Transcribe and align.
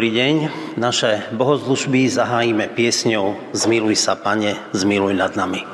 Dobrý 0.00 0.16
deň. 0.16 0.36
Naše 0.80 1.28
bohozlužby 1.36 2.08
zahájime 2.08 2.72
piesňou 2.72 3.36
Zmiluj 3.52 4.00
sa, 4.00 4.16
Pane, 4.16 4.56
zmiluj 4.72 5.12
nad 5.12 5.36
nami. 5.36 5.69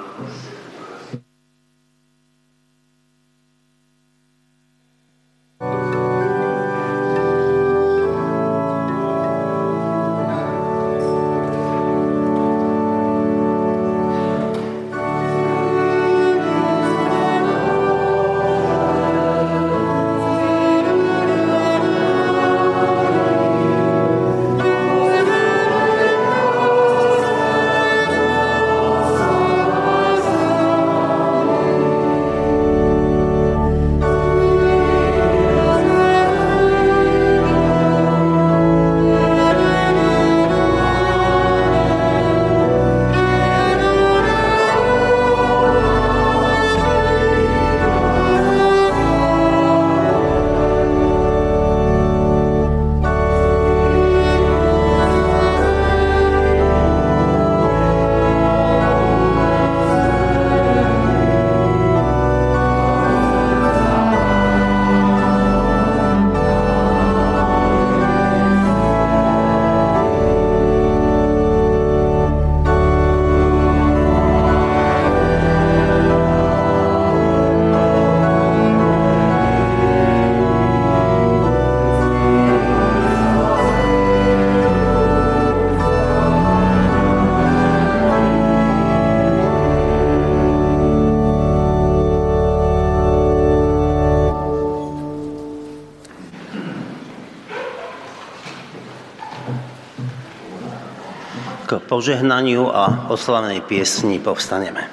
Požehnaniu 101.84 102.70
a 102.70 103.10
oslavnej 103.12 103.60
piesni 103.64 104.22
povstaneme. 104.22 104.86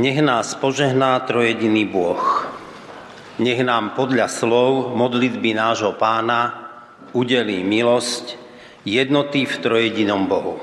Nech 0.00 0.18
nás 0.24 0.56
požehná 0.56 1.20
trojediný 1.28 1.84
Boh. 1.84 2.20
Nech 3.40 3.60
nám 3.60 3.92
podľa 3.96 4.32
slov 4.32 4.96
modlitby 4.96 5.56
nášho 5.56 5.96
pána 5.96 6.68
udelí 7.12 7.60
milosť 7.60 8.36
jednoty 8.88 9.44
v 9.44 9.54
trojedinom 9.60 10.24
Bohu. 10.24 10.60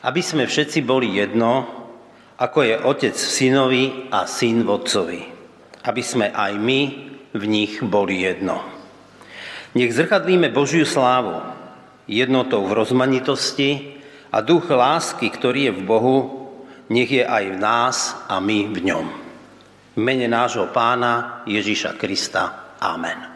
Aby 0.00 0.20
sme 0.24 0.44
všetci 0.48 0.84
boli 0.84 1.16
jedno, 1.16 1.68
ako 2.40 2.58
je 2.64 2.74
Otec 2.80 3.16
v 3.16 3.32
synovi 3.36 3.84
a 4.08 4.24
syn 4.24 4.64
v 4.64 4.68
Otcovi. 4.68 5.20
Aby 5.84 6.02
sme 6.04 6.32
aj 6.32 6.52
my 6.56 6.80
v 7.36 7.44
nich 7.44 7.84
boli 7.84 8.24
jedno. 8.24 8.64
Nech 9.70 9.94
zrkadlíme 9.94 10.50
Božiu 10.50 10.82
slávu 10.82 11.38
jednotou 12.10 12.66
v 12.66 12.74
rozmanitosti 12.74 14.02
a 14.34 14.42
duch 14.42 14.66
lásky, 14.66 15.30
ktorý 15.30 15.70
je 15.70 15.72
v 15.78 15.82
Bohu, 15.86 16.18
nech 16.90 17.06
je 17.06 17.22
aj 17.22 17.44
v 17.54 17.56
nás 17.62 17.96
a 18.26 18.42
my 18.42 18.66
v 18.66 18.78
ňom. 18.90 19.06
V 19.94 20.00
mene 20.02 20.26
nášho 20.26 20.66
pána 20.74 21.46
Ježíša 21.46 21.94
Krista. 21.94 22.74
Amen. 22.82 23.29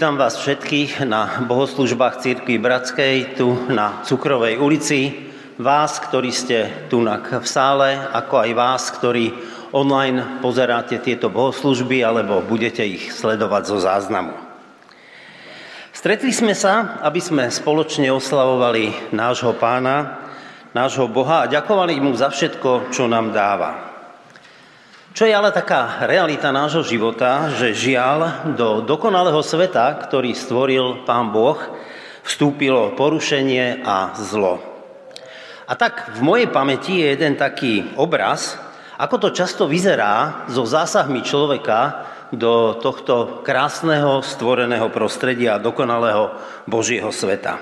Vítam 0.00 0.16
vás 0.16 0.40
všetkých 0.40 1.04
na 1.04 1.44
bohoslužbách 1.44 2.24
Církvy 2.24 2.56
Bratskej 2.56 3.36
tu 3.36 3.52
na 3.68 4.00
Cukrovej 4.00 4.56
ulici. 4.56 5.12
Vás, 5.60 6.00
ktorí 6.00 6.32
ste 6.32 6.88
tu 6.88 7.04
v 7.04 7.44
sále, 7.44 8.00
ako 8.08 8.48
aj 8.48 8.50
vás, 8.56 8.88
ktorí 8.96 9.28
online 9.76 10.40
pozeráte 10.40 10.96
tieto 11.04 11.28
bohoslužby 11.28 12.00
alebo 12.00 12.40
budete 12.40 12.80
ich 12.80 13.12
sledovať 13.12 13.62
zo 13.68 13.76
záznamu. 13.76 14.32
Stretli 15.92 16.32
sme 16.32 16.56
sa, 16.56 16.96
aby 17.04 17.20
sme 17.20 17.52
spoločne 17.52 18.08
oslavovali 18.08 19.12
nášho 19.12 19.52
pána, 19.52 20.16
nášho 20.72 21.12
Boha 21.12 21.44
a 21.44 21.50
ďakovali 21.52 22.00
mu 22.00 22.16
za 22.16 22.32
všetko, 22.32 22.88
čo 22.88 23.04
nám 23.04 23.36
dáva. 23.36 23.89
Čo 25.20 25.28
je 25.28 25.36
ale 25.36 25.52
taká 25.52 26.08
realita 26.08 26.48
nášho 26.48 26.80
života, 26.80 27.52
že 27.52 27.76
žiaľ 27.76 28.48
do 28.56 28.80
dokonalého 28.80 29.44
sveta, 29.44 29.92
ktorý 30.08 30.32
stvoril 30.32 31.04
Pán 31.04 31.28
Boh, 31.28 31.60
vstúpilo 32.24 32.96
porušenie 32.96 33.84
a 33.84 34.16
zlo. 34.16 34.64
A 35.68 35.76
tak 35.76 36.16
v 36.16 36.24
mojej 36.24 36.48
pamäti 36.48 37.04
je 37.04 37.12
jeden 37.12 37.36
taký 37.36 37.92
obraz, 38.00 38.56
ako 38.96 39.28
to 39.28 39.36
často 39.36 39.68
vyzerá 39.68 40.48
so 40.48 40.64
zásahmi 40.64 41.20
človeka 41.20 42.08
do 42.32 42.80
tohto 42.80 43.44
krásneho 43.44 44.24
stvoreného 44.24 44.88
prostredia 44.88 45.60
dokonalého 45.60 46.32
Božieho 46.64 47.12
sveta. 47.12 47.60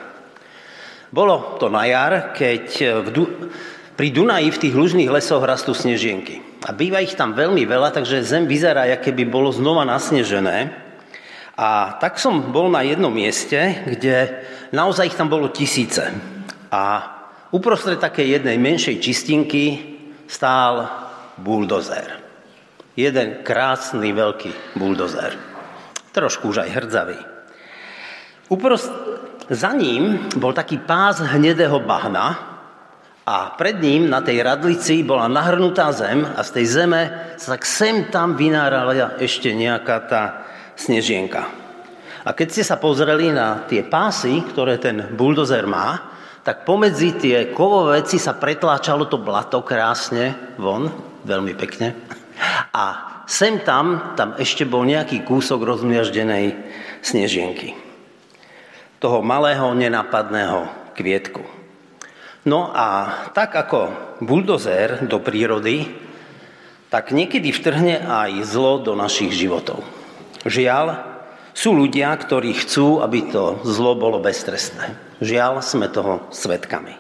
Bolo 1.11 1.59
to 1.59 1.67
na 1.67 1.91
jar, 1.91 2.31
keď 2.39 3.03
v 3.03 3.09
du- 3.11 3.51
pri 3.99 4.15
Dunaji 4.15 4.47
v 4.47 4.61
tých 4.63 4.79
lužných 4.79 5.11
lesoch 5.11 5.43
rastú 5.43 5.75
snežienky. 5.75 6.48
A 6.67 6.75
býva 6.75 6.99
ich 6.99 7.15
tam 7.15 7.39
veľmi 7.39 7.63
veľa, 7.63 7.95
takže 7.95 8.27
zem 8.27 8.51
vyzerá, 8.51 8.91
aké 8.91 9.15
by 9.15 9.25
bolo 9.31 9.55
znova 9.55 9.87
nasnežené. 9.87 10.75
A 11.59 11.99
tak 12.03 12.19
som 12.19 12.51
bol 12.51 12.71
na 12.71 12.83
jednom 12.83 13.11
mieste, 13.11 13.83
kde 13.87 14.43
naozaj 14.75 15.11
ich 15.11 15.19
tam 15.19 15.31
bolo 15.31 15.51
tisíce. 15.51 16.07
A 16.71 16.83
uprostred 17.55 18.03
takej 18.03 18.43
jednej 18.43 18.59
menšej 18.59 18.99
čistinky 18.99 19.65
stál 20.27 20.87
buldozer. 21.39 22.19
Jeden 22.99 23.47
krásny 23.47 24.11
veľký 24.11 24.75
buldozer. 24.75 25.39
Trošku 26.11 26.51
už 26.51 26.67
aj 26.67 26.75
hrdzavý. 26.75 27.19
Uprost... 28.51 28.91
Za 29.49 29.73
ním 29.73 30.29
bol 30.37 30.53
taký 30.53 30.77
pás 30.77 31.25
hnedého 31.25 31.81
bahna, 31.81 32.58
a 33.29 33.53
pred 33.53 33.77
ním 33.77 34.09
na 34.09 34.25
tej 34.25 34.41
radlici 34.41 35.05
bola 35.05 35.29
nahrnutá 35.29 35.93
zem 35.93 36.25
a 36.25 36.41
z 36.41 36.51
tej 36.57 36.67
zeme 36.81 37.03
sa 37.37 37.61
tak 37.61 37.69
sem 37.69 38.09
tam 38.09 38.41
vynárala 38.41 39.21
ešte 39.21 39.53
nejaká 39.53 39.97
tá 40.09 40.23
snežienka. 40.73 41.45
A 42.25 42.33
keď 42.33 42.49
ste 42.49 42.65
sa 42.65 42.81
pozreli 42.81 43.29
na 43.29 43.69
tie 43.69 43.85
pásy, 43.85 44.41
ktoré 44.49 44.81
ten 44.81 45.13
buldozer 45.13 45.69
má, 45.69 46.17
tak 46.41 46.65
pomedzi 46.65 47.21
tie 47.21 47.37
kovové 47.53 48.01
veci 48.01 48.17
sa 48.17 48.33
pretláčalo 48.33 49.05
to 49.05 49.21
blato 49.21 49.61
krásne 49.61 50.57
von, 50.57 50.89
veľmi 51.29 51.53
pekne. 51.53 51.93
A 52.73 52.85
sem 53.29 53.61
tam, 53.61 54.17
tam 54.17 54.41
ešte 54.41 54.65
bol 54.65 54.89
nejaký 54.89 55.29
kúsok 55.29 55.69
rozmiaždenej 55.69 56.57
snežienky. 57.05 57.77
Toho 58.97 59.21
malého, 59.21 59.69
nenapadného 59.77 60.65
kvietku. 60.97 61.58
No 62.49 62.73
a 62.73 63.29
tak 63.37 63.53
ako 63.53 63.93
buldozer 64.25 65.05
do 65.05 65.21
prírody, 65.21 65.85
tak 66.89 67.13
niekedy 67.13 67.53
vtrhne 67.53 68.09
aj 68.09 68.49
zlo 68.49 68.81
do 68.81 68.97
našich 68.97 69.37
životov. 69.37 69.85
Žiaľ, 70.49 71.05
sú 71.53 71.77
ľudia, 71.77 72.09
ktorí 72.17 72.57
chcú, 72.57 73.05
aby 73.05 73.29
to 73.29 73.61
zlo 73.69 73.93
bolo 74.01 74.23
beztrestné. 74.25 74.97
Žiaľ, 75.21 75.61
sme 75.61 75.93
toho 75.93 76.25
svetkami. 76.33 76.97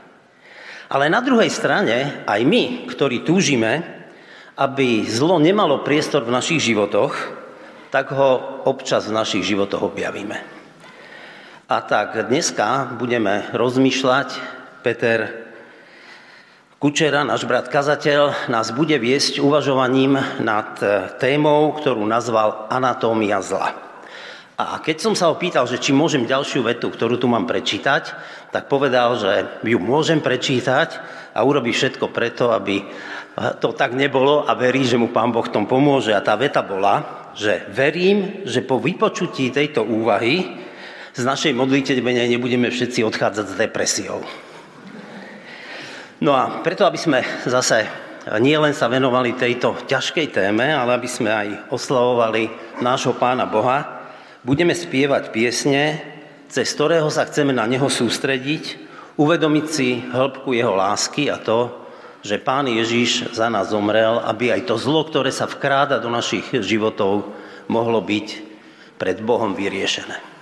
Ale 0.92 1.08
na 1.08 1.24
druhej 1.24 1.48
strane, 1.48 2.26
aj 2.28 2.40
my, 2.44 2.84
ktorí 2.90 3.24
túžime, 3.24 3.80
aby 4.58 5.08
zlo 5.08 5.40
nemalo 5.40 5.80
priestor 5.80 6.28
v 6.28 6.34
našich 6.34 6.60
životoch, 6.60 7.14
tak 7.88 8.12
ho 8.12 8.60
občas 8.68 9.08
v 9.08 9.16
našich 9.16 9.48
životoch 9.48 9.80
objavíme. 9.80 10.36
A 11.72 11.76
tak 11.80 12.28
dneska 12.28 12.98
budeme 13.00 13.48
rozmýšľať 13.56 14.57
Peter 14.82 15.48
Kučera, 16.78 17.26
náš 17.26 17.42
brat 17.42 17.66
kazateľ, 17.66 18.46
nás 18.46 18.70
bude 18.70 18.94
viesť 19.02 19.42
uvažovaním 19.42 20.14
nad 20.38 20.78
e, 20.78 21.10
témou, 21.18 21.74
ktorú 21.74 22.06
nazval 22.06 22.70
Anatómia 22.70 23.42
zla. 23.42 23.74
A 24.54 24.78
keď 24.78 24.96
som 25.02 25.14
sa 25.18 25.26
ho 25.26 25.34
pýtal, 25.34 25.66
že 25.66 25.82
či 25.82 25.90
môžem 25.90 26.22
ďalšiu 26.22 26.62
vetu, 26.62 26.86
ktorú 26.86 27.18
tu 27.18 27.26
mám 27.26 27.50
prečítať, 27.50 28.14
tak 28.54 28.70
povedal, 28.70 29.18
že 29.18 29.58
ju 29.66 29.78
môžem 29.82 30.22
prečítať 30.22 31.02
a 31.34 31.42
urobí 31.42 31.74
všetko 31.74 32.14
preto, 32.14 32.54
aby 32.54 32.86
to 33.58 33.74
tak 33.74 33.94
nebolo 33.94 34.46
a 34.46 34.54
verí, 34.54 34.86
že 34.86 34.98
mu 34.98 35.10
Pán 35.10 35.34
Boh 35.34 35.46
tom 35.50 35.66
pomôže. 35.66 36.14
A 36.14 36.22
tá 36.22 36.34
veta 36.34 36.62
bola, 36.62 37.30
že 37.34 37.66
verím, 37.70 38.46
že 38.46 38.62
po 38.62 38.82
vypočutí 38.82 39.50
tejto 39.50 39.82
úvahy 39.82 40.46
z 41.14 41.22
našej 41.26 41.54
modlitebe 41.58 42.06
nebudeme 42.06 42.70
všetci 42.70 43.02
odchádzať 43.02 43.46
s 43.50 43.58
depresiou. 43.58 44.22
No 46.18 46.34
a 46.34 46.66
preto, 46.66 46.82
aby 46.82 46.98
sme 46.98 47.22
zase 47.46 47.86
nie 48.42 48.58
len 48.58 48.74
sa 48.74 48.90
venovali 48.90 49.38
tejto 49.38 49.86
ťažkej 49.86 50.34
téme, 50.34 50.66
ale 50.66 50.98
aby 50.98 51.06
sme 51.06 51.30
aj 51.30 51.48
oslavovali 51.70 52.50
nášho 52.82 53.14
Pána 53.14 53.46
Boha, 53.46 54.10
budeme 54.42 54.74
spievať 54.74 55.30
piesne, 55.30 56.02
cez 56.50 56.74
ktorého 56.74 57.06
sa 57.08 57.22
chceme 57.24 57.54
na 57.54 57.64
Neho 57.70 57.86
sústrediť, 57.86 58.76
uvedomiť 59.14 59.66
si 59.70 60.02
hĺbku 60.10 60.52
Jeho 60.58 60.74
lásky 60.74 61.30
a 61.30 61.38
to, 61.38 61.86
že 62.20 62.42
Pán 62.42 62.66
Ježiš 62.66 63.30
za 63.32 63.46
nás 63.46 63.70
zomrel, 63.70 64.18
aby 64.26 64.50
aj 64.50 64.66
to 64.66 64.74
zlo, 64.74 65.06
ktoré 65.06 65.30
sa 65.30 65.46
vkráda 65.46 66.02
do 66.02 66.10
našich 66.10 66.50
životov, 66.50 67.30
mohlo 67.70 68.02
byť 68.02 68.26
pred 68.98 69.22
Bohom 69.22 69.54
vyriešené. 69.54 70.37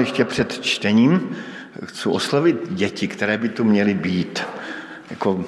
Ještě 0.00 0.24
před 0.24 0.60
čtením 0.60 1.36
chci 1.84 2.08
oslovit 2.08 2.56
děti, 2.70 3.08
které 3.08 3.38
by 3.38 3.48
tu 3.48 3.64
měly 3.64 3.94
být. 3.94 4.42
Jako, 5.10 5.44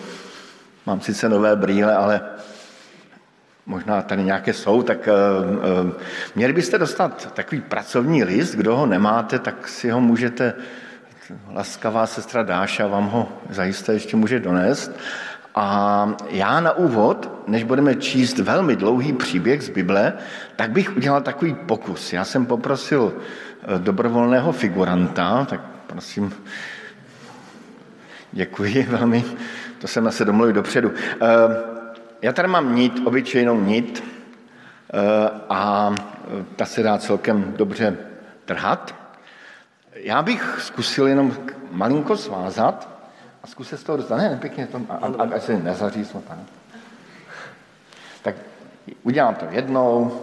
mám 0.86 1.00
sice 1.00 1.28
nové 1.28 1.56
brýle, 1.56 1.96
ale 1.96 2.20
možná 3.66 4.02
tady 4.02 4.24
nějaké 4.24 4.52
jsou, 4.52 4.82
tak 4.82 5.08
uh, 5.08 5.84
uh, 5.86 5.92
měli 6.34 6.52
byste 6.52 6.78
dostat 6.78 7.32
takový 7.34 7.60
pracovní 7.60 8.24
list, 8.24 8.54
kdo 8.54 8.76
ho 8.76 8.86
nemáte, 8.86 9.38
tak 9.38 9.68
si 9.68 9.90
ho 9.90 10.00
můžete, 10.00 10.54
laskavá 11.50 12.06
sestra 12.06 12.42
Dáša 12.42 12.86
vám 12.86 13.06
ho 13.06 13.28
zajisté 13.50 13.92
ještě 13.92 14.16
může 14.16 14.40
donést. 14.40 14.92
A 15.54 16.08
já 16.28 16.60
na 16.60 16.72
úvod, 16.72 17.30
než 17.46 17.64
budeme 17.64 17.94
číst 17.94 18.38
velmi 18.38 18.76
dlouhý 18.76 19.12
příběh 19.12 19.62
z 19.62 19.68
Bible, 19.68 20.12
tak 20.56 20.70
bych 20.70 20.96
udělal 20.96 21.20
takový 21.20 21.54
pokus. 21.54 22.12
Já 22.12 22.24
jsem 22.24 22.46
poprosil 22.46 23.12
eh, 23.16 23.78
dobrovolného 23.78 24.52
figuranta, 24.52 25.44
tak 25.44 25.60
prosím, 25.86 26.34
děkuji 28.32 28.82
velmi, 28.90 29.24
to 29.78 29.88
jsem 29.88 30.12
se 30.12 30.24
domluvil 30.24 30.52
dopředu. 30.52 30.92
Eh, 31.14 31.18
já 32.22 32.32
tady 32.32 32.48
mám 32.48 32.74
nit, 32.74 33.02
obyčejnou 33.04 33.60
nit 33.60 34.04
eh, 34.04 35.30
a 35.48 35.94
ta 36.56 36.64
se 36.64 36.82
dá 36.82 36.98
celkem 36.98 37.54
dobře 37.56 37.96
trhat. 38.44 38.94
Já 39.94 40.22
bych 40.22 40.56
zkusil 40.58 41.06
jenom 41.06 41.36
malinko 41.70 42.16
svázat, 42.16 42.91
a 43.42 43.46
zkuste 43.46 43.76
z 43.76 43.82
toho 43.82 43.96
dostat. 43.96 44.16
Ne, 44.16 44.38
pěkně 44.40 44.66
to, 44.66 44.80
a, 44.88 44.94
a, 44.94 45.34
a 45.36 45.40
se 45.40 45.58
nezaří 45.58 46.04
pane. 46.28 46.44
Tak 48.22 48.34
udělám 49.02 49.34
to 49.34 49.46
jednou, 49.50 50.22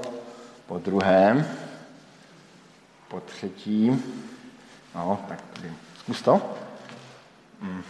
po 0.65 0.77
druhém, 0.77 1.45
po 3.08 3.19
třetí. 3.19 4.03
No, 4.95 5.19
tak 5.27 5.41
tady. 5.53 5.73
Zkus 5.99 6.21
to. 6.21 6.55
Hmm. 7.62 7.82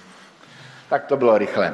Tak 0.89 1.05
to 1.05 1.17
bylo 1.17 1.37
rychle. 1.37 1.73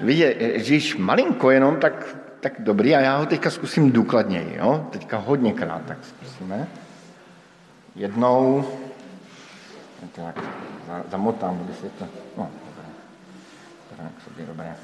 Vidíte, 0.00 0.34
když 0.34 0.96
malinko 0.96 1.50
jenom, 1.50 1.76
tak, 1.76 2.16
tak 2.40 2.52
dobrý 2.58 2.96
a 2.96 3.00
já 3.00 3.16
ho 3.16 3.26
teďka 3.26 3.50
zkusím 3.50 3.92
důkladněji, 3.92 4.56
jo? 4.56 4.88
Teďka 4.90 5.18
hodněkrát, 5.18 5.82
tak 5.86 5.98
zkusíme. 6.02 6.68
Jednou, 7.94 8.64
tak 10.12 10.44
zamotám, 11.10 11.60
aby 11.64 11.74
se 11.74 11.88
to, 11.88 12.06
no, 12.36 12.50
tak 13.96 14.24
sobě 14.24 14.46
dobré. 14.46 14.76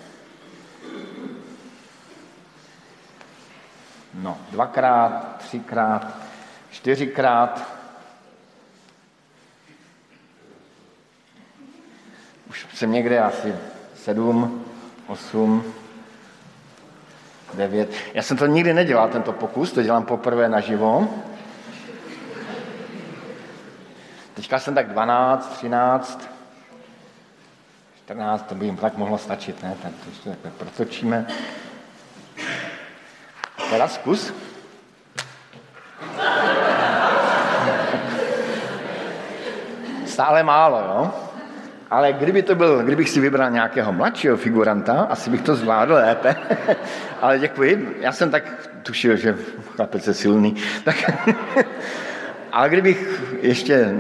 No, 4.15 4.39
dvakrát, 4.51 5.37
třikrát, 5.39 6.17
čtyřikrát. 6.71 7.79
Už 12.49 12.67
jsem 12.75 12.93
někde 12.93 13.21
asi 13.21 13.57
sedm, 13.95 14.65
osm, 15.07 15.75
devět. 17.55 17.93
Já 18.15 18.23
jsem 18.23 18.37
to 18.37 18.47
nikdy 18.47 18.75
nedělal, 18.75 19.09
tento 19.09 19.33
pokus, 19.33 19.73
to 19.73 19.83
dělám 19.83 20.05
poprvé 20.05 20.49
naživo. 20.49 21.09
Teďka 24.35 24.59
jsem 24.59 24.75
tak 24.75 24.89
12, 24.89 25.49
13, 25.49 26.29
14, 28.09 28.43
to 28.49 28.55
by 28.55 28.65
jim 28.65 28.77
tak 28.77 28.97
mohlo 28.97 29.19
stačit, 29.19 29.63
ne? 29.63 29.77
Tak 29.83 29.93
to 29.93 30.11
ještě 30.11 30.31
takhle 30.31 30.51
protočíme. 30.51 31.27
Teda 33.71 33.89
zkus. 33.89 34.35
Stále 40.07 40.43
málo, 40.43 40.79
jo? 40.79 41.11
Ale 41.91 42.13
kdyby 42.13 42.43
to 42.43 42.55
byl, 42.55 42.83
kdybych 42.83 43.09
si 43.09 43.21
vybral 43.21 43.51
nějakého 43.51 43.93
mladšího 43.93 44.37
figuranta, 44.37 45.03
asi 45.11 45.31
bych 45.31 45.43
to 45.43 45.57
zvládl 45.57 45.95
lépe. 45.95 46.37
Ale 47.21 47.39
děkuji. 47.39 47.97
Já 48.01 48.13
jsem 48.13 48.31
tak 48.31 48.71
tušil, 48.83 49.17
že 49.17 49.37
chlapec 49.77 50.07
je 50.07 50.15
silný. 50.15 50.57
Tak, 50.85 50.97
ale 52.53 52.69
kdybych 52.69 53.23
ještě 53.41 53.95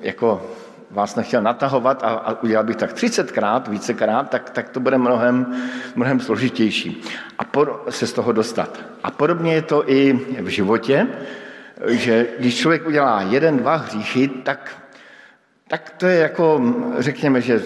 jako 0.00 0.50
vás 0.90 1.16
nechtěl 1.16 1.42
natahovat 1.42 2.02
a, 2.02 2.06
a 2.06 2.42
udělal 2.42 2.64
bych 2.64 2.76
tak 2.76 2.94
30krát, 2.94 3.70
vícekrát, 3.70 4.30
tak, 4.30 4.50
tak 4.50 4.68
to 4.68 4.80
bude 4.80 4.98
mnohem, 4.98 5.46
mnohem 5.94 6.20
složitější 6.20 7.02
a 7.38 7.44
por, 7.44 7.84
se 7.88 8.06
z 8.06 8.12
toho 8.12 8.32
dostat. 8.32 8.78
A 9.02 9.10
podobně 9.10 9.54
je 9.54 9.62
to 9.62 9.90
i 9.90 10.12
v 10.40 10.46
životě, 10.46 11.06
že 11.86 12.26
když 12.38 12.56
člověk 12.56 12.86
udělá 12.86 13.22
jeden, 13.22 13.56
dva 13.56 13.76
hříchy, 13.76 14.28
tak, 14.28 14.70
tak 15.68 15.90
to 15.90 16.06
je 16.06 16.18
jako, 16.18 16.62
řekněme, 16.98 17.40
že 17.40 17.62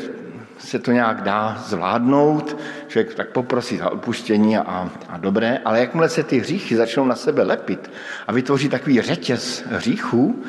se 0.58 0.78
to 0.78 0.92
nějak 0.92 1.22
dá 1.22 1.62
zvládnout, 1.66 2.56
člověk 2.88 3.14
tak 3.14 3.28
poprosí 3.28 3.76
za 3.76 3.92
odpuštění 3.92 4.56
a, 4.56 4.90
a 5.08 5.16
dobré, 5.16 5.58
ale 5.64 5.80
jakmile 5.80 6.08
se 6.08 6.22
ty 6.22 6.38
hříchy 6.38 6.76
začnou 6.76 7.04
na 7.04 7.14
sebe 7.14 7.42
lepit 7.42 7.90
a 8.26 8.32
vytvoří 8.32 8.68
takový 8.68 9.00
řetěz 9.00 9.64
hříchů, 9.70 10.44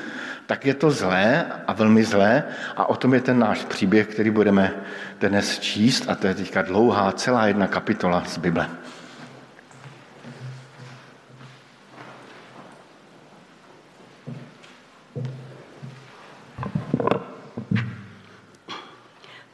tak 0.45 0.65
je 0.65 0.73
to 0.73 0.91
zlé 0.91 1.45
a 1.67 1.73
velmi 1.73 2.03
zlé 2.03 2.43
a 2.77 2.89
o 2.89 2.95
tom 2.95 3.13
je 3.13 3.21
ten 3.21 3.39
náš 3.39 3.65
příběh, 3.65 4.07
který 4.07 4.29
budeme 4.29 4.73
dnes 5.19 5.59
číst 5.59 6.09
a 6.09 6.15
to 6.15 6.27
je 6.27 6.35
teďka 6.35 6.61
dlouhá 6.61 7.11
celá 7.11 7.47
jedna 7.47 7.67
kapitola 7.67 8.23
z 8.25 8.37
Bible. 8.37 8.69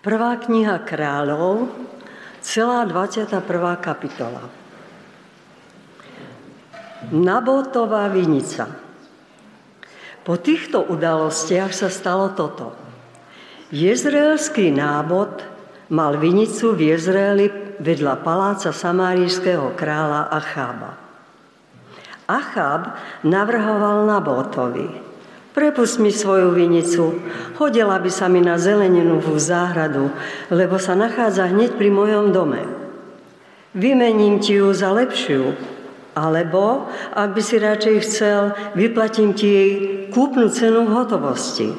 Prvá 0.01 0.33
kniha 0.33 0.81
kráľov, 0.81 1.69
celá 2.41 2.89
21. 2.89 3.77
kapitola. 3.77 4.49
Nabotová 7.13 8.09
vinica. 8.09 8.90
Po 10.21 10.37
týchto 10.37 10.85
udalostiach 10.85 11.73
sa 11.73 11.89
stalo 11.89 12.29
toto. 12.37 12.77
Jezreelský 13.73 14.69
nábod 14.69 15.41
mal 15.89 16.21
vinicu 16.21 16.77
v 16.77 16.93
Jezreeli 16.93 17.47
vedľa 17.81 18.21
paláca 18.21 18.69
samárijského 18.69 19.73
kráľa 19.73 20.29
Achába. 20.29 21.01
Achab 22.29 22.95
navrhoval 23.25 24.05
Nabotovi, 24.05 24.87
prepust 25.57 25.97
mi 25.97 26.13
svoju 26.13 26.53
vinicu, 26.53 27.17
hodila 27.57 27.97
by 27.97 28.11
sa 28.13 28.29
mi 28.29 28.45
na 28.45 28.61
zeleninu 28.61 29.17
v 29.19 29.35
záhradu, 29.41 30.13
lebo 30.53 30.77
sa 30.77 30.93
nachádza 30.93 31.49
hneď 31.49 31.75
pri 31.75 31.89
mojom 31.89 32.29
dome. 32.29 32.61
Vymením 33.73 34.37
ti 34.37 34.61
ju 34.61 34.69
za 34.71 34.93
lepšiu, 34.93 35.57
alebo, 36.11 36.91
ak 37.15 37.29
by 37.31 37.41
si 37.41 37.55
radšej 37.59 37.97
chcel, 38.03 38.41
vyplatím 38.75 39.31
ti 39.31 39.47
jej 39.47 39.71
kúpnu 40.11 40.51
cenu 40.51 40.83
v 40.87 40.95
hotovosti. 40.95 41.71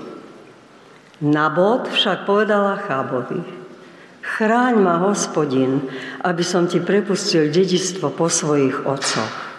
Nabod 1.22 1.86
však 1.92 2.26
povedala 2.26 2.82
Chábovi, 2.82 3.44
chráň 4.24 4.74
ma, 4.80 4.98
hospodin, 5.06 5.86
aby 6.24 6.42
som 6.42 6.66
ti 6.66 6.82
prepustil 6.82 7.52
dedistvo 7.52 8.10
po 8.10 8.26
svojich 8.26 8.82
otcoch. 8.88 9.52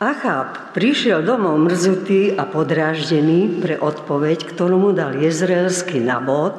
Achab 0.00 0.72
prišiel 0.72 1.20
domov 1.20 1.60
mrzutý 1.60 2.32
a 2.32 2.48
podráždený 2.48 3.60
pre 3.60 3.76
odpoveď, 3.76 4.48
ktorú 4.48 4.80
mu 4.80 4.90
dal 4.96 5.20
jezreelský 5.20 6.00
Nabod, 6.00 6.56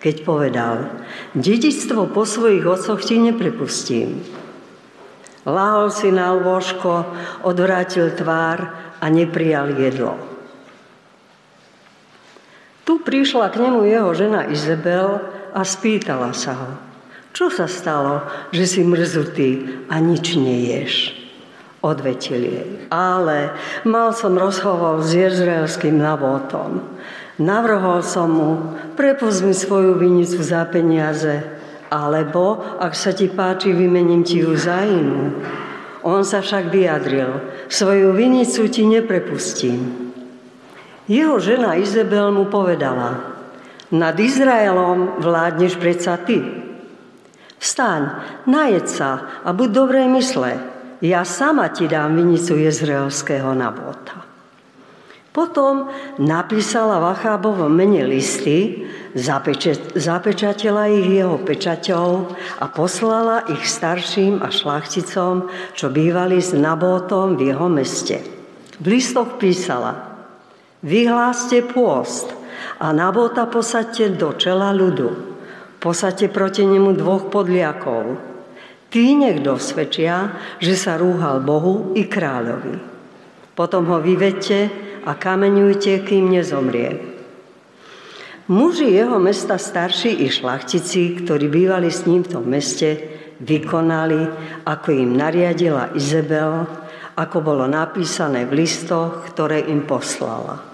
keď 0.00 0.24
povedal, 0.24 0.76
dedičstvo 1.36 2.08
po 2.08 2.24
svojich 2.24 2.64
otcoch 2.64 3.04
ti 3.04 3.20
neprepustím. 3.20 4.24
Lahol 5.48 5.88
si 5.88 6.12
na 6.12 6.36
lôžko, 6.36 7.08
odvrátil 7.40 8.12
tvár 8.12 8.68
a 9.00 9.08
neprijal 9.08 9.72
jedlo. 9.72 10.20
Tu 12.84 13.00
prišla 13.00 13.48
k 13.48 13.64
nemu 13.64 13.88
jeho 13.88 14.12
žena 14.12 14.44
Izabel 14.48 15.24
a 15.56 15.60
spýtala 15.64 16.36
sa 16.36 16.52
ho, 16.52 16.70
čo 17.32 17.48
sa 17.48 17.64
stalo, 17.64 18.24
že 18.52 18.68
si 18.68 18.80
mrzutý 18.84 19.84
a 19.88 19.96
nič 20.00 20.36
neješ? 20.36 21.16
Odvetil 21.80 22.42
jej, 22.42 22.70
ale 22.92 23.54
mal 23.88 24.10
som 24.12 24.34
rozhovor 24.34 25.00
s 25.00 25.14
jezraelským 25.14 25.96
navotom. 25.96 26.82
Navrhol 27.38 28.02
som 28.02 28.28
mu, 28.34 28.50
prepust 28.98 29.46
mi 29.46 29.54
svoju 29.54 29.94
vinicu 29.94 30.42
za 30.42 30.66
peniaze 30.66 31.57
alebo, 31.88 32.60
ak 32.80 32.92
sa 32.92 33.12
ti 33.12 33.28
páči, 33.28 33.72
vymením 33.72 34.24
ti 34.24 34.44
ju 34.44 34.52
za 34.56 34.84
inú. 34.84 35.40
On 36.04 36.22
sa 36.22 36.40
však 36.40 36.70
vyjadril, 36.70 37.30
svoju 37.68 38.14
vinicu 38.14 38.70
ti 38.70 38.86
neprepustím. 38.86 40.12
Jeho 41.08 41.40
žena 41.40 41.74
Izabel 41.80 42.30
mu 42.32 42.46
povedala, 42.52 43.36
nad 43.88 44.12
Izraelom 44.20 45.24
vládneš 45.24 45.80
predsa 45.80 46.20
ty. 46.20 46.44
Vstaň, 47.58 48.02
najed 48.44 48.86
sa 48.86 49.40
a 49.42 49.50
buď 49.56 49.68
dobrej 49.72 50.06
mysle. 50.12 50.60
Ja 51.00 51.24
sama 51.24 51.72
ti 51.72 51.88
dám 51.88 52.12
vinicu 52.12 52.58
jezreelského 52.58 53.54
nabota. 53.56 54.28
Potom 55.32 55.86
napísala 56.18 56.98
Vachábovo 56.98 57.70
mene 57.70 58.02
listy, 58.02 58.82
zapečatila 59.98 60.86
ich 60.86 61.18
jeho 61.18 61.42
pečaťou 61.42 62.10
a 62.62 62.64
poslala 62.70 63.50
ich 63.50 63.66
starším 63.66 64.38
a 64.38 64.48
šlachticom, 64.48 65.50
čo 65.74 65.90
bývali 65.90 66.38
s 66.38 66.54
Nabótom 66.54 67.34
v 67.34 67.50
jeho 67.50 67.66
meste. 67.66 68.22
V 68.78 68.86
listoch 68.86 69.42
písala, 69.42 70.22
vyhláste 70.86 71.66
pôst 71.66 72.30
a 72.78 72.94
Nabóta 72.94 73.50
posadte 73.50 74.06
do 74.14 74.38
čela 74.38 74.70
ľudu. 74.70 75.10
Posadte 75.82 76.30
proti 76.30 76.66
nemu 76.66 76.94
dvoch 76.94 77.30
podliakov. 77.30 78.18
Tí 78.88 79.18
nech 79.18 79.42
dosvedčia, 79.42 80.32
že 80.62 80.74
sa 80.78 80.96
rúhal 80.96 81.42
Bohu 81.42 81.92
i 81.98 82.06
kráľovi. 82.06 82.78
Potom 83.58 83.90
ho 83.90 83.98
vyvedte 83.98 84.70
a 85.02 85.18
kameňujte, 85.18 86.06
kým 86.06 86.30
nezomrie. 86.30 87.17
Muži 88.48 88.96
jeho 88.96 89.20
mesta 89.20 89.60
starší 89.60 90.24
i 90.24 90.32
šlachtici, 90.32 91.20
ktorí 91.20 91.52
bývali 91.52 91.92
s 91.92 92.08
ním 92.08 92.24
v 92.24 92.32
tom 92.32 92.48
meste, 92.48 92.96
vykonali, 93.44 94.24
ako 94.64 94.88
im 94.88 95.20
nariadila 95.20 95.92
Izabel, 95.92 96.64
ako 97.12 97.44
bolo 97.44 97.68
napísané 97.68 98.48
v 98.48 98.64
listoch, 98.64 99.28
ktoré 99.28 99.68
im 99.68 99.84
poslala. 99.84 100.64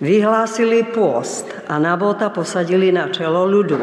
Vyhlásili 0.00 0.88
pôst 0.88 1.44
a 1.68 1.76
Nabota 1.76 2.32
posadili 2.32 2.88
na 2.88 3.12
čelo 3.12 3.44
ľudu. 3.44 3.76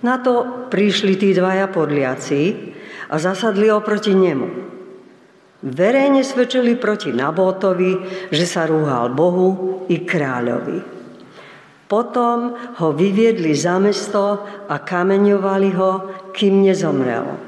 Na 0.00 0.16
to 0.16 0.64
prišli 0.72 1.20
tí 1.20 1.36
dvaja 1.36 1.68
podliaci 1.68 2.72
a 3.12 3.20
zasadli 3.20 3.68
oproti 3.68 4.16
nemu. 4.16 4.48
Verejne 5.60 6.24
svedčili 6.24 6.72
proti 6.72 7.12
Nabótovi, 7.12 8.00
že 8.32 8.48
sa 8.48 8.64
rúhal 8.64 9.12
Bohu 9.12 9.84
i 9.92 10.00
kráľovi. 10.08 10.95
Potom 11.86 12.58
ho 12.82 12.88
vyviedli 12.90 13.54
za 13.54 13.78
mesto 13.78 14.42
a 14.66 14.74
kameňovali 14.82 15.70
ho, 15.78 15.92
kým 16.34 16.66
nezomrel. 16.66 17.38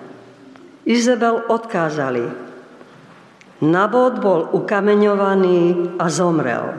Izabel 0.87 1.43
odkázali. 1.51 2.25
Nabot 3.67 4.23
bol 4.23 4.47
ukameňovaný 4.55 5.99
a 5.99 6.07
zomrel. 6.07 6.79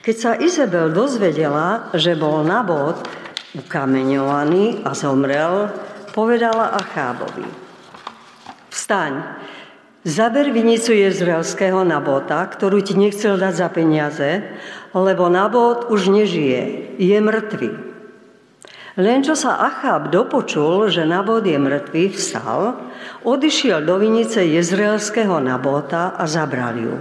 Keď 0.00 0.16
sa 0.16 0.32
Izabel 0.40 0.96
dozvedela, 0.96 1.92
že 1.92 2.16
bol 2.16 2.40
Nabot 2.40 2.96
ukameňovaný 3.52 4.80
a 4.80 4.96
zomrel, 4.96 5.68
povedala 6.16 6.72
Achábovi. 6.80 7.44
Vstaň, 8.72 9.12
Zaber 10.00 10.48
vinicu 10.48 10.96
jezreelského 10.96 11.84
Nabota, 11.84 12.40
ktorú 12.48 12.80
ti 12.80 12.96
nechcel 12.96 13.36
dať 13.36 13.52
za 13.52 13.68
peniaze, 13.68 14.30
lebo 14.96 15.28
Nabot 15.28 15.92
už 15.92 16.08
nežije, 16.08 16.96
je 16.96 17.18
mŕtvy. 17.20 17.70
Len 18.96 19.20
čo 19.20 19.36
sa 19.36 19.60
Achab 19.60 20.08
dopočul, 20.08 20.88
že 20.88 21.04
Nabot 21.04 21.44
je 21.44 21.60
mŕtvy, 21.60 22.16
vstal, 22.16 22.80
odišiel 23.28 23.84
do 23.84 24.00
vinice 24.00 24.40
jezreelského 24.40 25.36
Nabota 25.36 26.16
a 26.16 26.24
zabral 26.24 26.80
ju. 26.80 26.96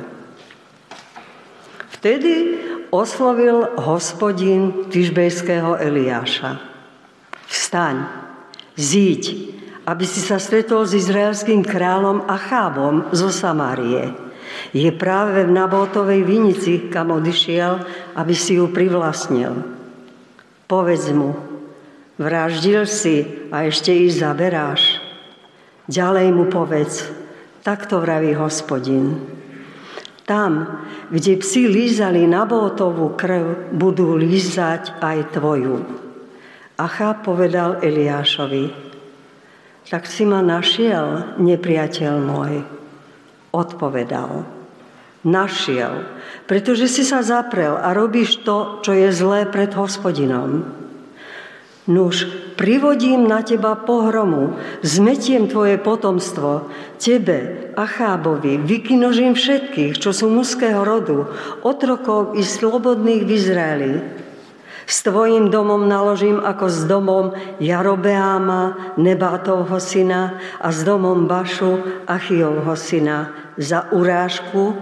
Vtedy 1.96 2.60
oslovil 2.92 3.80
hospodin 3.80 4.92
Tyžbejského 4.92 5.80
Eliáša. 5.80 6.60
Vstaň, 7.48 8.12
zíď, 8.76 9.24
aby 9.90 10.06
si 10.06 10.22
sa 10.22 10.38
stretol 10.38 10.86
s 10.86 10.94
izraelským 10.94 11.66
kráľom 11.66 12.30
Achábom 12.30 13.10
zo 13.10 13.34
Samárie. 13.34 14.14
Je 14.70 14.86
práve 14.94 15.42
v 15.42 15.50
Nabótovej 15.50 16.22
vinici, 16.22 16.94
kam 16.94 17.10
odišiel, 17.10 17.82
aby 18.14 18.34
si 18.38 18.62
ju 18.62 18.70
privlastnil. 18.70 19.66
Povedz 20.70 21.10
mu, 21.10 21.34
vraždil 22.22 22.86
si 22.86 23.26
a 23.50 23.66
ešte 23.66 23.90
ich 23.90 24.14
zaberáš. 24.14 25.02
Ďalej 25.90 26.28
mu 26.38 26.46
povedz, 26.54 27.10
takto 27.66 27.98
vraví 27.98 28.38
hospodin. 28.38 29.26
Tam, 30.30 30.86
kde 31.10 31.42
psi 31.42 31.66
lízali 31.66 32.30
Nabótovú 32.30 33.18
krv, 33.18 33.74
budú 33.74 34.14
lízať 34.14 35.02
aj 35.02 35.34
tvoju. 35.34 35.82
Achá 36.78 37.18
povedal 37.18 37.82
Eliášovi, 37.82 38.89
tak 39.90 40.06
si 40.06 40.22
ma 40.22 40.46
našiel, 40.46 41.38
nepriateľ 41.42 42.14
môj. 42.22 42.62
Odpovedal. 43.50 44.46
Našiel, 45.26 46.06
pretože 46.46 46.88
si 46.88 47.04
sa 47.04 47.26
zaprel 47.26 47.76
a 47.76 47.92
robíš 47.92 48.40
to, 48.46 48.80
čo 48.86 48.96
je 48.96 49.10
zlé 49.12 49.50
pred 49.50 49.74
hospodinom. 49.74 50.64
Nuž, 51.90 52.30
privodím 52.54 53.26
na 53.26 53.42
teba 53.42 53.74
pohromu, 53.74 54.56
zmetiem 54.86 55.50
tvoje 55.50 55.82
potomstvo, 55.82 56.70
tebe, 57.02 57.74
Achábovi, 57.74 58.62
vykinožím 58.62 59.34
všetkých, 59.34 59.98
čo 59.98 60.14
sú 60.14 60.30
mužského 60.30 60.86
rodu, 60.86 61.34
otrokov 61.66 62.38
i 62.38 62.46
slobodných 62.46 63.26
v 63.26 63.32
Izraeli 63.34 63.94
s 64.90 65.06
tvojim 65.06 65.54
domom 65.54 65.86
naložím 65.86 66.42
ako 66.42 66.66
s 66.66 66.90
domom 66.90 67.38
Jarobeáma, 67.62 68.98
Nebátovho 68.98 69.78
syna 69.78 70.42
a 70.58 70.74
s 70.74 70.82
domom 70.82 71.30
Bašu, 71.30 72.04
Achiovho 72.10 72.74
syna 72.74 73.54
za 73.54 73.86
urážku, 73.94 74.74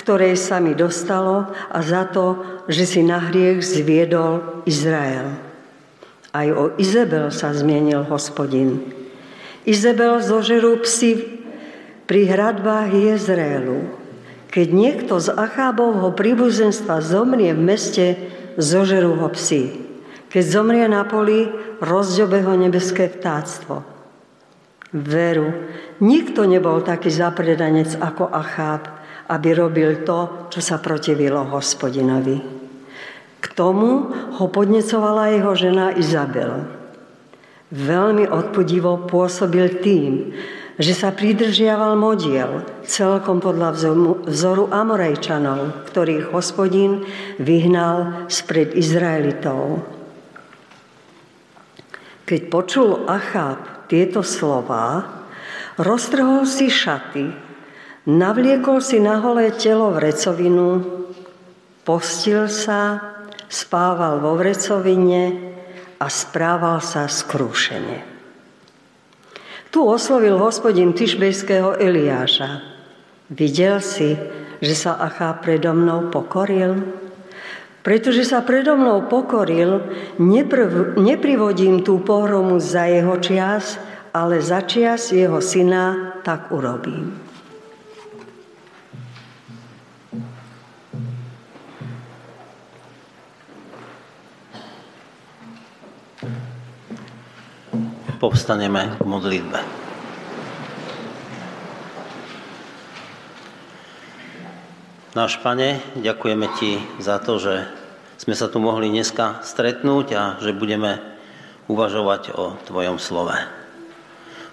ktorej 0.00 0.40
sa 0.40 0.64
mi 0.64 0.72
dostalo 0.72 1.44
a 1.52 1.78
za 1.84 2.08
to, 2.08 2.40
že 2.72 2.88
si 2.88 3.00
na 3.04 3.20
hriech 3.20 3.60
zviedol 3.60 4.64
Izrael. 4.64 5.28
Aj 6.32 6.48
o 6.48 6.72
Izabel 6.80 7.28
sa 7.28 7.52
zmienil 7.52 8.08
hospodin. 8.08 8.80
Izabel 9.68 10.24
zožerú 10.24 10.80
psi 10.80 11.36
pri 12.08 12.32
hradbách 12.32 12.96
Jezreelu. 12.96 13.92
Keď 14.48 14.66
niekto 14.72 15.20
z 15.20 15.36
Achábovho 15.36 16.16
príbuzenstva 16.16 17.04
zomrie 17.04 17.52
v 17.52 17.60
meste, 17.60 18.06
zožerú 18.60 19.16
ho 19.18 19.28
psi. 19.32 19.72
Keď 20.30 20.44
zomrie 20.46 20.86
na 20.86 21.02
poli, 21.02 21.50
rozďobe 21.82 22.44
ho 22.46 22.54
nebeské 22.54 23.10
vtáctvo. 23.10 23.82
Veru, 24.94 25.70
nikto 25.98 26.46
nebol 26.46 26.82
taký 26.86 27.10
zapredanec 27.10 27.98
ako 27.98 28.30
Acháb, 28.30 28.86
aby 29.30 29.48
robil 29.54 30.02
to, 30.02 30.50
čo 30.50 30.60
sa 30.62 30.78
protivilo 30.82 31.42
hospodinovi. 31.46 32.38
K 33.40 33.46
tomu 33.56 34.10
ho 34.10 34.46
podnecovala 34.50 35.34
jeho 35.34 35.52
žena 35.54 35.94
Izabel. 35.94 36.66
Veľmi 37.70 38.26
odpudivo 38.26 39.06
pôsobil 39.06 39.78
tým, 39.78 40.34
že 40.80 40.96
sa 40.96 41.12
pridržiaval 41.12 41.92
modiel 41.92 42.64
celkom 42.88 43.44
podľa 43.44 43.76
vzoru 44.24 44.72
Amorejčanov, 44.72 45.84
ktorých 45.92 46.32
hospodin 46.32 47.04
vyhnal 47.36 48.24
spred 48.32 48.72
Izraelitov. 48.72 49.84
Keď 52.24 52.40
počul 52.48 53.04
Achab 53.04 53.84
tieto 53.92 54.24
slova, 54.24 55.04
roztrhol 55.76 56.48
si 56.48 56.72
šaty, 56.72 57.28
navliekol 58.08 58.80
si 58.80 59.04
na 59.04 59.20
holé 59.20 59.52
telo 59.52 59.92
vrecovinu, 59.92 60.80
postil 61.84 62.48
sa, 62.48 63.04
spával 63.52 64.24
vo 64.24 64.38
vrecovine 64.40 65.52
a 66.00 66.06
správal 66.08 66.80
sa 66.80 67.04
skrúšene. 67.04 68.19
Tu 69.70 69.78
oslovil 69.78 70.34
hospodin 70.34 70.90
Tyšbejského 70.90 71.78
Eliáša. 71.78 72.58
Videl 73.30 73.78
si, 73.78 74.18
že 74.58 74.74
sa 74.74 74.98
Achá 74.98 75.30
predo 75.38 75.70
mnou 75.70 76.10
pokoril? 76.10 76.82
Pretože 77.86 78.26
sa 78.26 78.42
predo 78.42 78.74
mnou 78.74 79.06
pokoril, 79.06 79.86
neprv, 80.18 80.98
neprivodím 80.98 81.86
tú 81.86 82.02
pohromu 82.02 82.58
za 82.58 82.90
jeho 82.90 83.14
čias, 83.22 83.78
ale 84.10 84.42
za 84.42 84.66
čias 84.66 85.14
jeho 85.14 85.38
syna 85.38 86.18
tak 86.26 86.50
urobím. 86.50 87.29
Povstaneme 98.20 99.00
k 99.00 99.04
modlitbe. 99.08 99.58
Náš 105.16 105.40
Pane, 105.40 105.80
ďakujeme 105.96 106.46
Ti 106.60 107.00
za 107.00 107.16
to, 107.16 107.40
že 107.40 107.64
sme 108.20 108.36
sa 108.36 108.52
tu 108.52 108.60
mohli 108.60 108.92
dneska 108.92 109.40
stretnúť 109.40 110.06
a 110.12 110.22
že 110.38 110.52
budeme 110.52 111.00
uvažovať 111.66 112.36
o 112.36 112.60
Tvojom 112.68 113.00
slove. 113.00 113.32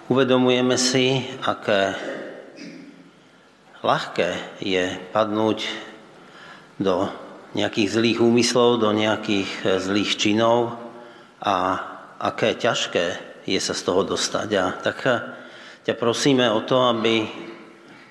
Uvedomujeme 0.07 0.79
si, 0.79 1.27
aké 1.43 1.91
ľahké 3.83 4.63
je 4.63 4.95
padnúť 5.11 5.67
do 6.79 7.11
nejakých 7.51 7.99
zlých 7.99 8.19
úmyslov, 8.23 8.79
do 8.79 8.95
nejakých 8.95 9.77
zlých 9.83 10.15
činov 10.15 10.79
a 11.43 11.83
aké 12.17 12.55
ťažké 12.55 13.26
je 13.47 13.59
sa 13.63 13.71
z 13.71 13.81
toho 13.87 14.03
dostať. 14.03 14.49
A 14.59 14.65
tak 14.75 14.97
eh, 15.07 15.23
ťa 15.87 15.95
prosíme 15.95 16.51
o 16.51 16.67
to, 16.67 16.83
aby 16.83 17.23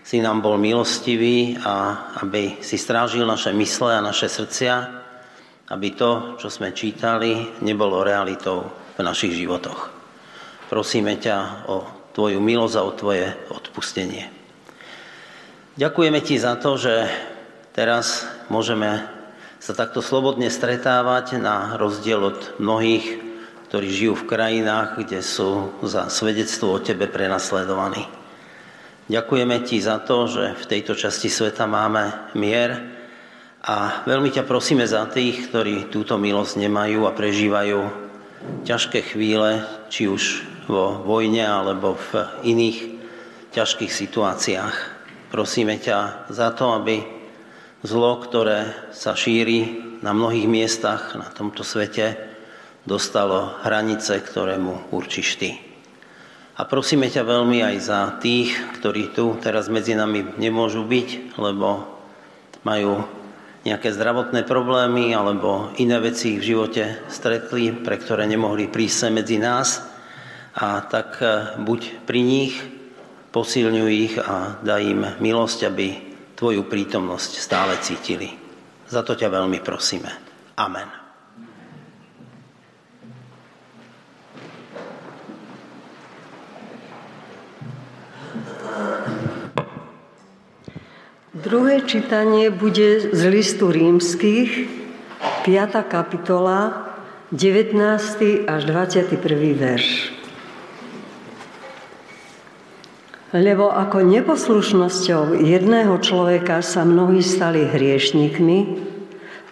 si 0.00 0.22
nám 0.22 0.40
bol 0.40 0.56
milostivý 0.56 1.58
a 1.60 2.08
aby 2.24 2.62
si 2.64 2.80
strážil 2.80 3.26
naše 3.28 3.52
mysle 3.52 3.98
a 3.98 4.06
naše 4.06 4.30
srdcia, 4.32 4.74
aby 5.68 5.88
to, 5.98 6.38
čo 6.38 6.48
sme 6.48 6.70
čítali, 6.70 7.58
nebolo 7.60 8.06
realitou 8.06 8.70
v 8.94 9.00
našich 9.02 9.34
životoch. 9.34 9.92
Prosíme 10.72 11.20
ťa 11.20 11.68
o 11.68 11.76
Tvoju 12.16 12.40
milosť 12.40 12.74
a 12.80 12.86
o 12.86 12.96
Tvoje 12.96 13.28
odpustenie. 13.52 14.30
Ďakujeme 15.76 16.22
Ti 16.24 16.40
za 16.40 16.56
to, 16.56 16.80
že 16.80 17.10
teraz 17.76 18.24
môžeme 18.48 19.04
sa 19.60 19.74
takto 19.74 20.00
slobodne 20.00 20.48
stretávať 20.48 21.42
na 21.42 21.74
rozdiel 21.74 22.22
od 22.30 22.56
mnohých, 22.62 23.18
ktorí 23.66 23.88
žijú 23.90 24.14
v 24.14 24.28
krajinách, 24.30 25.02
kde 25.02 25.20
sú 25.22 25.74
za 25.82 26.06
svedectvo 26.06 26.78
o 26.78 26.82
Tebe 26.82 27.10
prenasledovaní. 27.10 28.06
Ďakujeme 29.06 29.62
Ti 29.62 29.78
za 29.82 30.02
to, 30.02 30.26
že 30.26 30.58
v 30.58 30.64
tejto 30.66 30.98
časti 30.98 31.30
sveta 31.30 31.66
máme 31.70 32.34
mier 32.34 32.94
a 33.62 34.06
veľmi 34.06 34.30
ťa 34.34 34.46
prosíme 34.46 34.86
za 34.86 35.06
tých, 35.10 35.50
ktorí 35.50 35.90
túto 35.90 36.18
milosť 36.18 36.58
nemajú 36.58 37.06
a 37.06 37.14
prežívajú 37.14 37.80
ťažké 38.66 39.14
chvíle, 39.14 39.62
či 39.90 40.10
už 40.10 40.42
vo 40.66 41.02
vojne 41.06 41.46
alebo 41.46 41.94
v 42.10 42.10
iných 42.46 42.78
ťažkých 43.54 43.90
situáciách. 43.90 44.76
Prosíme 45.30 45.78
ťa 45.78 46.30
za 46.30 46.50
to, 46.54 46.74
aby 46.74 47.16
Zlo, 47.86 48.18
ktoré 48.18 48.74
sa 48.90 49.14
šíri 49.14 49.78
na 50.02 50.10
mnohých 50.10 50.50
miestach 50.50 51.14
na 51.14 51.30
tomto 51.30 51.62
svete, 51.62 52.18
dostalo 52.86 53.60
hranice, 53.66 54.22
ktoré 54.22 54.56
mu 54.56 54.78
určíš 54.94 55.36
ty. 55.36 55.50
A 56.56 56.64
prosíme 56.64 57.12
ťa 57.12 57.26
veľmi 57.26 57.60
aj 57.60 57.76
za 57.82 58.00
tých, 58.16 58.56
ktorí 58.80 59.12
tu 59.12 59.36
teraz 59.42 59.68
medzi 59.68 59.92
nami 59.92 60.40
nemôžu 60.40 60.88
byť, 60.88 61.36
lebo 61.36 61.84
majú 62.64 63.04
nejaké 63.68 63.92
zdravotné 63.92 64.46
problémy 64.48 65.12
alebo 65.12 65.74
iné 65.76 66.00
veci 66.00 66.40
v 66.40 66.46
živote 66.46 67.04
stretli, 67.12 67.74
pre 67.76 68.00
ktoré 68.00 68.24
nemohli 68.24 68.72
prísť 68.72 69.12
medzi 69.12 69.36
nás. 69.36 69.84
A 70.56 70.80
tak 70.86 71.20
eh, 71.20 71.60
buď 71.60 72.08
pri 72.08 72.20
nich, 72.24 72.56
posilňuj 73.36 73.90
ich 73.92 74.14
a 74.16 74.56
daj 74.64 74.82
im 74.86 75.02
milosť, 75.20 75.60
aby 75.68 76.06
Tvoju 76.36 76.68
prítomnosť 76.68 77.40
stále 77.40 77.80
cítili. 77.80 78.28
Za 78.84 79.00
to 79.00 79.16
ťa 79.16 79.32
veľmi 79.32 79.64
prosíme. 79.64 80.12
Amen. 80.60 81.05
Druhé 91.46 91.86
čítanie 91.86 92.50
bude 92.50 93.14
z 93.14 93.22
listu 93.30 93.70
rímskych, 93.70 94.66
5. 95.46 95.78
kapitola, 95.86 96.90
19. 97.30 98.50
až 98.50 98.60
21. 98.66 99.14
verš. 99.54 100.10
Lebo 103.30 103.70
ako 103.70 104.02
neposlušnosťou 104.10 105.38
jedného 105.38 105.94
človeka 106.02 106.66
sa 106.66 106.82
mnohí 106.82 107.22
stali 107.22 107.62
hriešnikmi, 107.62 108.82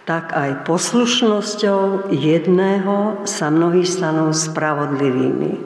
tak 0.03 0.35
aj 0.35 0.67
poslušnosťou 0.67 2.11
jedného 2.11 3.23
sa 3.23 3.47
mnohí 3.47 3.87
stanú 3.87 4.35
spravodlivými. 4.35 5.63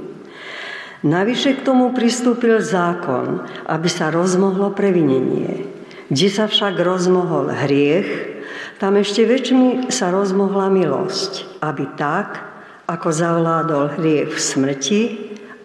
Navyše 1.09 1.57
k 1.57 1.65
tomu 1.65 1.89
pristúpil 1.89 2.61
zákon, 2.61 3.49
aby 3.65 3.89
sa 3.89 4.13
rozmohlo 4.13 4.77
previnenie. 4.77 5.78
Kde 6.09 6.27
sa 6.33 6.49
však 6.49 6.73
rozmohol 6.81 7.53
hriech, 7.53 8.09
tam 8.81 8.97
ešte 8.97 9.29
väčšmi 9.29 9.93
sa 9.93 10.09
rozmohla 10.09 10.73
milosť, 10.73 11.61
aby 11.61 11.85
tak, 11.93 12.41
ako 12.89 13.13
zavládol 13.13 14.01
hriech 14.01 14.33
v 14.33 14.39
smrti, 14.41 15.01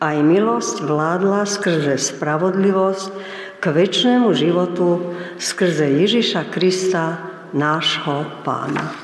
aj 0.04 0.16
milosť 0.20 0.84
vládla 0.84 1.48
skrze 1.48 1.96
spravodlivosť 1.96 3.08
k 3.56 3.64
väčšnému 3.72 4.28
životu 4.36 5.16
skrze 5.40 5.88
Ježiša 6.04 6.52
Krista, 6.52 7.24
nášho 7.56 8.28
pána. 8.44 9.03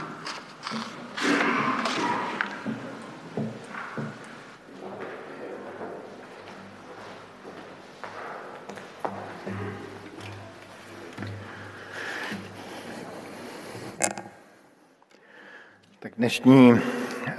Dnešní 16.21 16.81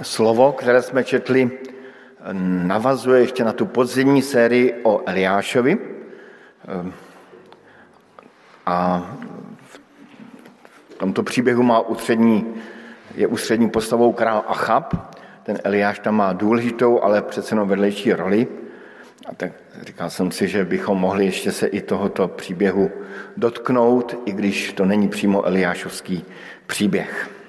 slovo, 0.02 0.52
které 0.52 0.82
jsme 0.82 1.04
četli, 1.04 1.50
navazuje 2.66 3.20
ještě 3.20 3.44
na 3.44 3.52
tu 3.52 3.66
podzimní 3.66 4.22
sérii 4.22 4.74
o 4.82 5.02
Eliášovi. 5.06 5.78
Ehm, 6.68 6.92
a 8.66 9.06
v 10.90 10.94
tomto 10.98 11.22
příběhu 11.22 11.62
má 11.62 11.80
ústřední, 11.80 12.54
je 13.14 13.26
ústřední 13.26 13.70
postavou 13.70 14.12
král 14.12 14.44
Achab. 14.48 15.16
Ten 15.42 15.58
Eliáš 15.64 15.98
tam 15.98 16.16
má 16.16 16.32
důležitou, 16.32 17.02
ale 17.02 17.22
přece 17.22 17.54
jenom 17.54 17.68
vedlejší 17.68 18.12
roli. 18.12 18.46
A 19.26 19.34
tak 19.34 19.52
říkal 19.82 20.10
jsem 20.10 20.30
si, 20.30 20.48
že 20.48 20.64
bychom 20.64 20.98
mohli 20.98 21.24
ještě 21.24 21.52
se 21.52 21.66
i 21.66 21.80
tohoto 21.80 22.28
příběhu 22.28 22.90
dotknout, 23.36 24.18
i 24.24 24.32
když 24.32 24.72
to 24.72 24.84
není 24.84 25.08
přímo 25.08 25.46
Eliášovský 25.46 26.24
příběh. 26.66 27.41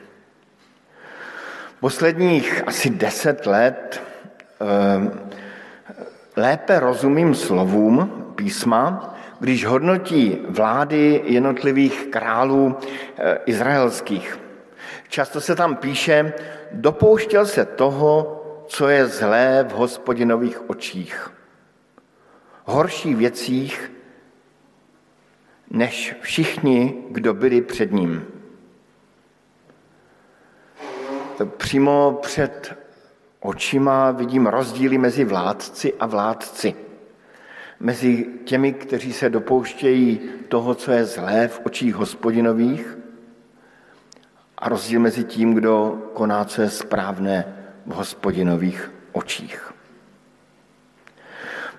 Posledních 1.83 2.67
asi 2.67 2.89
deset 2.89 3.45
let 3.45 4.01
Ehm, 4.63 5.11
lépe 6.35 6.79
rozumím 6.79 7.35
slovům 7.35 8.25
písma, 8.35 9.15
když 9.39 9.65
hodnotí 9.65 10.37
vlády 10.49 11.21
jednotlivých 11.25 12.07
králů 12.07 12.77
eh, 13.17 13.39
izraelských. 13.45 14.39
Často 15.09 15.41
se 15.41 15.55
tam 15.55 15.75
píše, 15.75 16.33
dopouštěl 16.71 17.45
se 17.45 17.65
toho, 17.65 18.39
co 18.67 18.89
je 18.89 19.07
zlé 19.07 19.65
v 19.67 19.71
hospodinových 19.71 20.69
očích. 20.69 21.31
Horší 22.65 23.15
věcích, 23.15 23.91
než 25.71 26.15
všichni, 26.21 26.95
kdo 27.09 27.33
byli 27.33 27.61
před 27.61 27.91
ním. 27.91 28.25
To 30.79 31.22
přímo 31.57 32.19
před 32.21 32.77
očima 33.39 34.11
vidím 34.11 34.47
rozdíly 34.47 34.97
mezi 34.97 35.25
vládci 35.25 35.93
a 35.99 36.05
vládci. 36.05 36.75
Mezi 37.79 38.25
těmi, 38.45 38.73
kteří 38.73 39.13
se 39.13 39.29
dopouštějí 39.29 40.19
toho, 40.47 40.75
co 40.75 40.91
je 40.91 41.05
zlé 41.05 41.47
v 41.47 41.61
očích 41.63 41.95
hospodinových 41.95 42.97
a 44.57 44.69
rozdíl 44.69 44.99
mezi 44.99 45.23
tím, 45.23 45.53
kdo 45.53 45.97
koná, 46.13 46.45
co 46.45 46.61
je 46.61 46.69
správné 46.69 47.55
v 47.85 47.93
hospodinových 47.93 48.91
očích. 49.11 49.73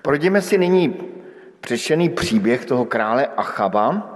Projdeme 0.01 0.41
si 0.41 0.57
nyní 0.57 0.97
přečtený 1.61 2.09
příběh 2.09 2.65
toho 2.65 2.85
krále 2.85 3.27
Achaba 3.37 4.11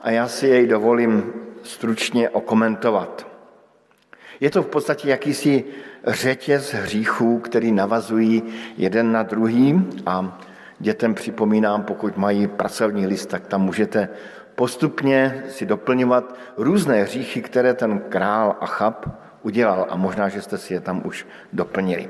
a 0.00 0.10
já 0.10 0.28
si 0.28 0.46
jej 0.46 0.66
dovolím 0.66 1.32
stručně 1.62 2.30
okomentovat. 2.30 3.29
Je 4.40 4.50
to 4.50 4.62
v 4.62 4.66
podstatě 4.66 5.08
jakýsi 5.08 5.64
řetěz 6.06 6.74
hříchů, 6.74 7.38
který 7.38 7.72
navazují 7.72 8.42
jeden 8.76 9.12
na 9.12 9.22
druhý 9.22 9.86
a 10.06 10.40
dětem 10.78 11.14
připomínám, 11.14 11.82
pokud 11.82 12.16
mají 12.16 12.46
pracovní 12.46 13.06
list, 13.06 13.26
tak 13.26 13.46
tam 13.46 13.62
můžete 13.62 14.08
postupně 14.54 15.44
si 15.48 15.66
doplňovat 15.66 16.34
různé 16.56 17.02
hříchy, 17.02 17.42
které 17.42 17.74
ten 17.74 17.98
král 18.08 18.56
Achab 18.60 19.08
udělal 19.42 19.86
a 19.88 19.96
možná, 19.96 20.28
že 20.28 20.42
jste 20.42 20.58
si 20.58 20.74
je 20.74 20.80
tam 20.80 21.02
už 21.04 21.26
doplnili. 21.52 22.08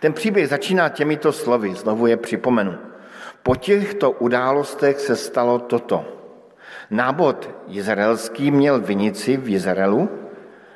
Ten 0.00 0.12
příběh 0.12 0.48
začíná 0.48 0.88
těmito 0.88 1.32
slovy, 1.32 1.74
znovu 1.74 2.06
je 2.06 2.16
připomenu. 2.16 2.74
Po 3.42 3.56
těchto 3.56 4.10
událostech 4.10 5.00
se 5.00 5.16
stalo 5.16 5.58
toto. 5.58 6.04
Nábod 6.90 7.50
izraelský 7.68 8.50
měl 8.50 8.80
vinici 8.80 9.36
v 9.36 9.48
Izraelu, 9.48 10.27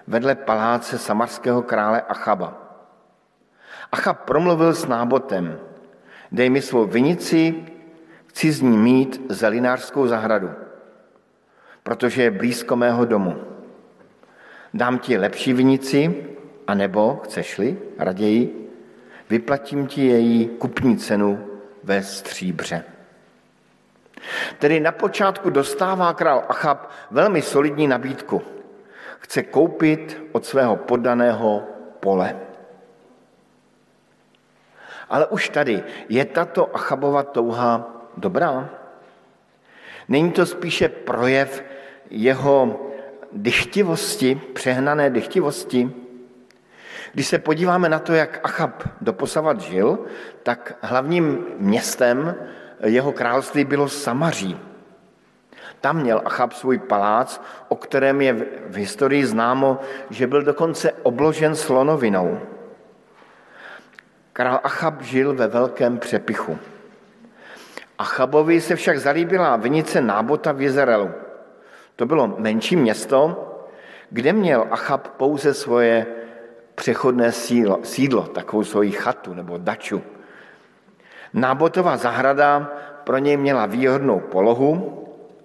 vedle 0.07 0.35
paláce 0.35 0.99
samarského 0.99 1.63
krále 1.63 2.03
Achaba. 2.03 2.55
Achab 3.93 4.25
promluvil 4.25 4.75
s 4.75 4.87
nábotem, 4.87 5.61
dej 6.33 6.51
mi 6.51 6.63
svou 6.63 6.87
vinici, 6.87 7.65
chci 8.27 8.53
z 8.53 8.61
ní 8.61 8.79
mít 8.79 9.21
zelinářskou 9.29 10.07
zahradu. 10.07 10.51
protože 11.83 12.23
je 12.23 12.31
blízko 12.31 12.77
mého 12.77 13.05
domu. 13.05 13.37
Dám 14.75 14.99
ti 14.99 15.19
lepší 15.19 15.53
vinici, 15.53 16.27
anebo, 16.67 17.21
chceš-li, 17.25 17.79
raději, 17.99 18.71
vyplatím 19.31 19.87
ti 19.87 20.07
její 20.07 20.49
kupní 20.49 20.97
cenu 20.97 21.47
ve 21.85 22.03
stříbře. 22.03 22.85
Tedy 24.59 24.81
na 24.81 24.93
počátku 24.93 25.51
dostává 25.51 26.15
král 26.15 26.45
Achab 26.49 26.91
velmi 27.11 27.43
solidní 27.43 27.87
nabídku. 27.87 28.43
Chce 29.23 29.43
koupit 29.43 30.23
od 30.33 30.47
svého 30.47 30.77
poddaného 30.77 31.63
pole. 32.01 32.37
Ale 35.09 35.27
už 35.27 35.49
tady 35.49 35.83
je 36.09 36.25
tato 36.25 36.75
Achabova 36.75 37.23
touha 37.23 38.03
dobrá? 38.17 38.71
Není 40.09 40.33
to 40.33 40.47
spíše 40.47 40.89
projev 40.89 41.65
jeho 42.11 42.91
dychtivosti, 43.33 44.35
přehnané 44.55 45.11
dychtivosti? 45.11 45.91
Když 47.13 47.27
se 47.27 47.39
podíváme 47.39 47.89
na 47.89 47.99
to, 47.99 48.15
jak 48.15 48.41
Achab 48.43 48.89
doposavat 49.01 49.61
žil, 49.61 49.99
tak 50.43 50.79
hlavním 50.81 51.47
městem 51.59 52.35
jeho 52.85 53.13
království 53.13 53.65
bylo 53.65 53.89
Samaří. 53.89 54.72
Tam 55.83 55.97
měl 55.97 56.23
Achab 56.25 56.53
svůj 56.53 56.79
palác, 56.79 57.43
o 57.69 57.77
kterém 57.77 58.21
je 58.21 58.33
v 58.67 58.77
historii 58.77 59.27
známo, 59.27 59.81
že 60.11 60.27
byl 60.27 60.43
dokonce 60.43 60.93
obložen 61.03 61.55
slonovinou. 61.55 62.39
Král 64.33 64.61
Achab 64.63 65.03
žil 65.03 65.35
ve 65.35 65.47
velkém 65.47 65.99
přepichu. 65.99 66.59
Achabovi 67.99 68.61
se 68.61 68.77
však 68.77 68.99
zalíbila 68.99 69.57
vinice 69.57 70.01
Nábota 70.01 70.53
v 70.53 70.61
Jezerelu. 70.61 71.11
To 71.97 72.07
bylo 72.07 72.35
menší 72.39 72.77
město, 72.77 73.49
kde 74.11 74.33
měl 74.33 74.67
Achab 74.71 75.09
pouze 75.09 75.55
svoje 75.55 76.07
přechodné 76.75 77.33
sídlo, 77.33 77.79
sídlo 77.83 78.23
takovou 78.23 78.65
svoji 78.65 78.91
chatu 78.91 79.35
nebo 79.35 79.59
daču. 79.59 80.03
Nábotová 81.35 81.97
zahrada 81.97 82.71
pro 83.05 83.19
něj 83.19 83.37
měla 83.37 83.67
výhodnou 83.67 84.21
polohu 84.21 85.02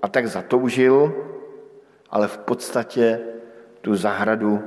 a 0.07 0.09
tak 0.09 0.27
zatoužil, 0.27 1.11
ale 2.09 2.27
v 2.27 2.37
podstatě 2.37 3.19
tu 3.81 3.95
zahradu 3.95 4.63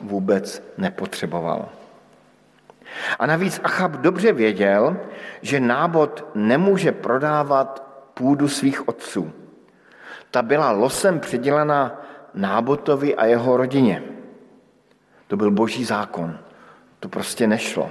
vůbec 0.00 0.62
nepotřeboval. 0.78 1.68
A 3.18 3.26
navíc 3.26 3.60
Achab 3.64 3.92
dobře 3.92 4.32
věděl, 4.32 4.96
že 5.42 5.60
nábod 5.60 6.28
nemůže 6.34 6.92
prodávat 6.92 7.80
půdu 8.14 8.48
svých 8.48 8.88
otců. 8.88 9.32
Ta 10.30 10.42
byla 10.42 10.70
losem 10.70 11.20
přidělena 11.20 12.04
nábotovi 12.34 13.16
a 13.16 13.24
jeho 13.24 13.56
rodině. 13.56 14.02
To 15.28 15.36
byl 15.36 15.50
boží 15.50 15.84
zákon. 15.84 16.38
To 17.00 17.08
prostě 17.08 17.46
nešlo. 17.46 17.90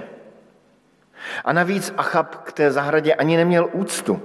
A 1.44 1.52
navíc 1.52 1.94
Achab 1.96 2.46
k 2.46 2.52
té 2.52 2.70
zahradě 2.70 3.14
ani 3.14 3.36
neměl 3.36 3.68
úctu. 3.72 4.22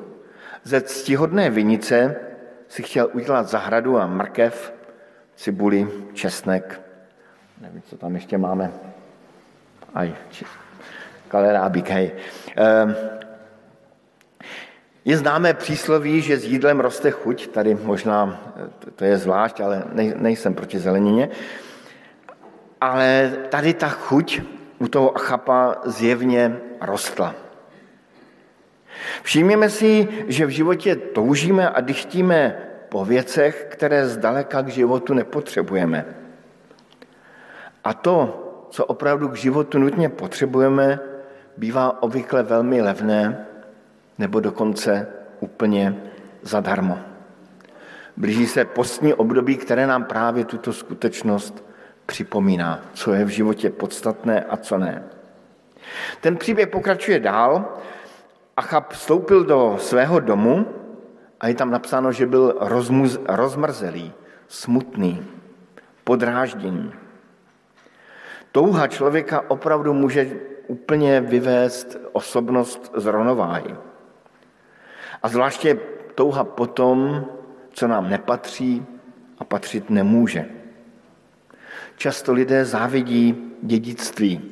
Ze 0.64 0.82
ctihodné 0.82 1.50
vinice 1.50 2.27
si 2.68 2.84
chtěl 2.84 3.10
udělat 3.14 3.48
zahradu 3.48 3.98
a 4.00 4.08
mrkev, 4.08 4.74
cibuli, 5.36 5.88
česnek. 6.14 6.82
Nevím, 7.62 7.82
co 7.82 7.98
tam 7.98 8.16
ještě 8.16 8.38
máme. 8.38 8.72
Aj, 9.94 10.16
kalerábík, 11.28 11.90
hej. 11.90 12.12
Ehm, 12.56 12.96
je 15.06 15.18
známé 15.18 15.54
přísloví, 15.54 16.22
že 16.22 16.38
s 16.38 16.46
jídlem 16.46 16.80
roste 16.80 17.12
chuť, 17.12 17.48
tady 17.48 17.76
možná 17.76 18.40
to 18.96 19.06
je 19.06 19.18
zvlášť, 19.18 19.60
ale 19.60 19.84
nejsem 20.16 20.54
proti 20.54 20.80
zelenině. 20.80 21.30
Ale 22.82 23.34
tady 23.50 23.74
ta 23.74 23.90
chuť 23.90 24.42
u 24.80 24.88
toho 24.88 25.16
Achapa 25.16 25.76
zjevně 25.86 26.60
rostla. 26.82 27.47
Všimněme 29.24 29.70
si, 29.70 30.08
že 30.28 30.46
v 30.46 30.50
životě 30.50 30.96
toužíme 30.96 31.70
a 31.70 31.82
dychtíme 31.82 32.58
po 32.90 33.06
věcech, 33.06 33.68
které 33.70 34.08
zdaleka 34.08 34.62
k 34.62 34.68
životu 34.68 35.14
nepotřebujeme. 35.14 36.06
A 37.84 37.94
to, 37.94 38.44
co 38.70 38.86
opravdu 38.86 39.30
k 39.30 39.36
životu 39.36 39.80
nutně 39.80 40.10
potřebujeme, 40.10 41.00
bývá 41.58 42.04
obvykle 42.04 42.44
velmi 42.44 42.82
levné 42.82 43.46
nebo 44.18 44.40
dokonce 44.40 45.08
úplně 45.40 45.96
zadarmo. 46.42 47.00
Blíží 48.18 48.48
se 48.48 48.66
postní 48.66 49.14
období, 49.14 49.58
které 49.58 49.88
nám 49.88 50.04
právě 50.04 50.46
tuto 50.46 50.74
skutečnost 50.74 51.64
připomíná, 52.06 52.82
co 52.94 53.14
je 53.14 53.26
v 53.26 53.30
životě 53.30 53.70
podstatné 53.70 54.44
a 54.44 54.58
co 54.58 54.78
ne. 54.78 55.04
Ten 56.22 56.38
příběh 56.38 56.68
pokračuje 56.68 57.20
dál. 57.20 57.78
Achab 58.58 58.94
vstoupil 58.94 59.44
do 59.44 59.78
svého 59.80 60.20
domu 60.20 60.66
a 61.40 61.48
je 61.48 61.56
tam 61.56 61.72
napsáno, 61.72 62.12
že 62.12 62.26
byl 62.26 62.58
rozmuz, 62.60 63.20
rozmrzelý, 63.30 64.14
smutný, 64.48 65.26
podrážděný. 66.04 66.94
Touha 68.52 68.88
člověka 68.88 69.44
opravdu 69.48 69.94
může 69.94 70.32
úplně 70.68 71.22
vyvést 71.22 71.98
osobnost 72.12 72.92
z 72.96 73.06
rovnováhy. 73.06 73.76
A 75.24 75.30
zvláště 75.30 75.80
touha 76.16 76.44
potom, 76.44 77.26
co 77.72 77.88
nám 77.88 78.10
nepatří 78.10 78.86
a 79.40 79.44
patřit 79.44 79.90
nemůže. 79.90 80.46
Často 81.98 82.34
lidé 82.34 82.66
závidí 82.66 83.54
dědictví, 83.62 84.52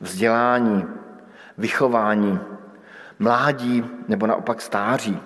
vzdělání, 0.00 0.84
vychování, 1.58 2.40
mládí 3.20 3.84
nebo 4.08 4.26
naopak 4.26 4.60
stáří. 4.60 5.20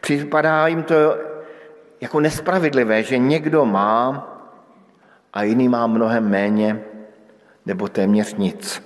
Připadá 0.00 0.66
jim 0.66 0.82
to 0.82 0.94
jako 2.00 2.20
nespravedlivé, 2.20 3.02
že 3.02 3.18
někdo 3.18 3.66
má 3.66 4.30
a 5.32 5.42
jiný 5.42 5.68
má 5.68 5.86
mnohem 5.86 6.28
méně 6.28 6.80
nebo 7.66 7.88
téměř 7.88 8.34
nic. 8.34 8.82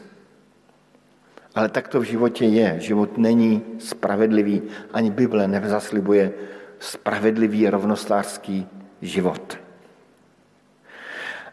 Ale 1.55 1.69
tak 1.69 1.89
to 1.89 2.01
v 2.01 2.05
životě 2.05 2.45
je. 2.45 2.81
Život 2.81 3.19
není 3.19 3.63
spravedlivý. 3.79 4.63
Ani 4.93 5.11
Bible 5.11 5.49
nezaslibuje 5.49 6.33
spravedlivý 6.79 7.71
rovnostářský 7.71 8.67
život. 9.03 9.59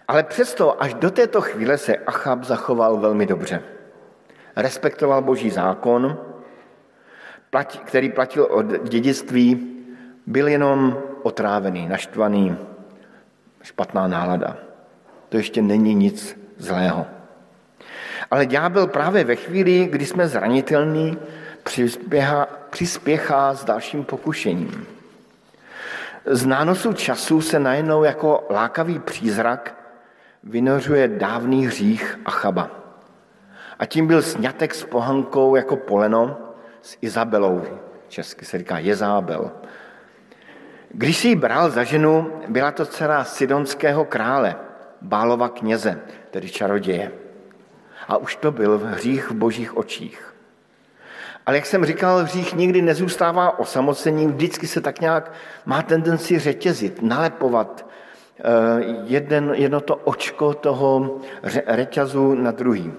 Ale 0.08 0.24
přesto 0.24 0.84
až 0.84 0.94
do 0.94 1.12
této 1.12 1.42
chvíle 1.42 1.78
se 1.78 1.98
Achab 1.98 2.44
zachoval 2.44 2.98
velmi 2.98 3.26
dobře. 3.26 3.75
Respektoval 4.56 5.22
boží 5.22 5.50
zákon, 5.50 6.18
který 7.86 8.12
platil 8.12 8.44
od 8.44 8.66
dědictví, 8.90 9.76
byl 10.26 10.48
jenom 10.48 10.98
otrávený, 11.24 11.88
naštvaný, 11.88 12.58
špatná 13.64 14.08
nálada. 14.08 14.58
To 15.30 15.38
ještě 15.38 15.62
není 15.62 15.96
nic 15.96 16.40
zlého. 16.58 17.06
Ale 18.32 18.46
ďábel 18.46 18.88
právě 18.88 19.24
ve 19.24 19.36
chvíli, 19.36 19.86
kdy 19.86 20.06
jsme 20.06 20.28
zranitelní, 20.28 21.18
přispěchá, 21.64 22.48
přispěchá 22.70 23.54
s 23.54 23.66
dalším 23.66 24.04
pokušením. 24.04 24.88
Z 26.26 26.46
nánosu 26.46 26.94
času 26.94 27.42
se 27.42 27.60
najednou 27.60 28.04
jako 28.04 28.48
lákavý 28.50 29.00
přízrak 29.00 29.76
vynořuje 30.44 31.08
dávný 31.08 31.68
hřích 31.68 32.20
Achaba. 32.26 32.85
A 33.80 33.86
tím 33.86 34.08
byl 34.08 34.22
snětek 34.22 34.76
s 34.76 34.84
pohankou 34.84 35.56
jako 35.56 35.76
poleno 35.76 36.38
s 36.82 36.98
Izabelou. 37.02 37.62
Česky 38.08 38.46
se 38.46 38.58
říká 38.58 38.80
Jezábel. 38.80 39.52
Když 40.90 41.18
si 41.18 41.28
ji 41.28 41.36
bral 41.36 41.70
za 41.70 41.84
ženu, 41.84 42.32
byla 42.48 42.72
to 42.72 42.86
dcera 42.86 43.24
sidonského 43.24 44.06
krále, 44.06 44.56
Bálova 45.02 45.50
kněze, 45.50 46.00
tedy 46.32 46.50
čaroděje. 46.50 47.12
A 48.08 48.18
už 48.18 48.36
to 48.36 48.52
byl 48.52 48.82
hřích 48.86 49.32
v 49.32 49.34
božích 49.34 49.78
očích. 49.78 50.36
Ale 51.46 51.58
jak 51.58 51.66
jsem 51.66 51.86
říkal, 51.86 52.24
hřích 52.24 52.56
nikdy 52.56 52.82
nezůstává 52.82 53.60
osamocením, 53.60 54.32
vždycky 54.32 54.68
se 54.68 54.82
tak 54.82 55.02
nějak 55.02 55.32
má 55.66 55.82
tendenci 55.82 56.40
řetězit, 56.40 57.02
nalepovat, 57.02 57.86
Eh, 58.40 58.84
jeden, 59.04 59.52
jedno 59.56 59.82
to 59.82 59.96
očko 59.96 60.54
toho 60.54 61.20
reťazu 61.66 62.36
na 62.36 62.52
druhý. 62.52 62.92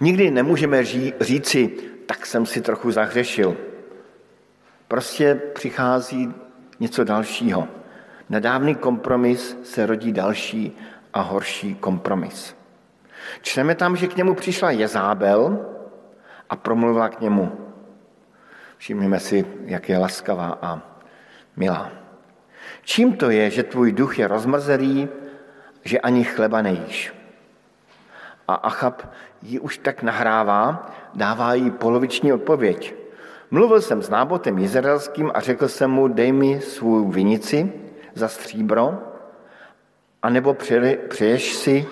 Nikdy 0.00 0.30
nemůžeme 0.30 0.84
ří, 0.84 1.14
říci, 1.20 1.68
tak 2.06 2.26
jsem 2.26 2.46
si 2.46 2.60
trochu 2.60 2.90
zahřešil. 2.90 3.56
Prostě 4.88 5.34
přichází 5.34 6.34
něco 6.80 7.04
dalšího. 7.04 7.68
Nedávný 8.28 8.74
kompromis 8.74 9.56
se 9.62 9.86
rodí 9.86 10.12
další 10.12 10.76
a 11.12 11.20
horší 11.20 11.74
kompromis. 11.74 12.56
Čteme 13.42 13.74
tam, 13.74 13.96
že 13.96 14.06
k 14.06 14.16
němu 14.16 14.34
přišla 14.34 14.70
Jezábel 14.70 15.66
a 16.50 16.56
promluvila 16.56 17.08
k 17.08 17.20
němu. 17.20 17.52
Všimněme 18.76 19.20
si, 19.20 19.46
jak 19.64 19.88
je 19.88 19.98
laskavá 19.98 20.58
a 20.62 20.82
milá. 21.56 21.90
Čím 22.82 23.16
to 23.16 23.30
je, 23.30 23.50
že 23.50 23.62
tvůj 23.62 23.92
duch 23.92 24.18
je 24.18 24.28
rozmrzelý, 24.28 25.08
že 25.84 26.00
ani 26.00 26.24
chleba 26.24 26.62
nejíš? 26.62 27.17
A 28.48 28.54
Achab 28.54 29.02
ji 29.42 29.60
už 29.60 29.78
tak 29.78 30.02
nahrává, 30.02 30.90
dává 31.14 31.54
jí 31.54 31.70
poloviční 31.70 32.32
odpověď. 32.32 32.94
Mluvil 33.50 33.80
jsem 33.80 34.02
s 34.02 34.08
nábotem 34.08 34.58
izraelským 34.58 35.30
a 35.34 35.40
řekl 35.40 35.68
jsem 35.68 35.90
mu, 35.90 36.08
dej 36.08 36.32
mi 36.32 36.60
svou 36.60 37.08
vinici 37.08 37.72
za 38.14 38.28
stříbro, 38.28 38.98
anebo 40.22 40.54
přeješ 41.08 41.54
si, 41.54 41.86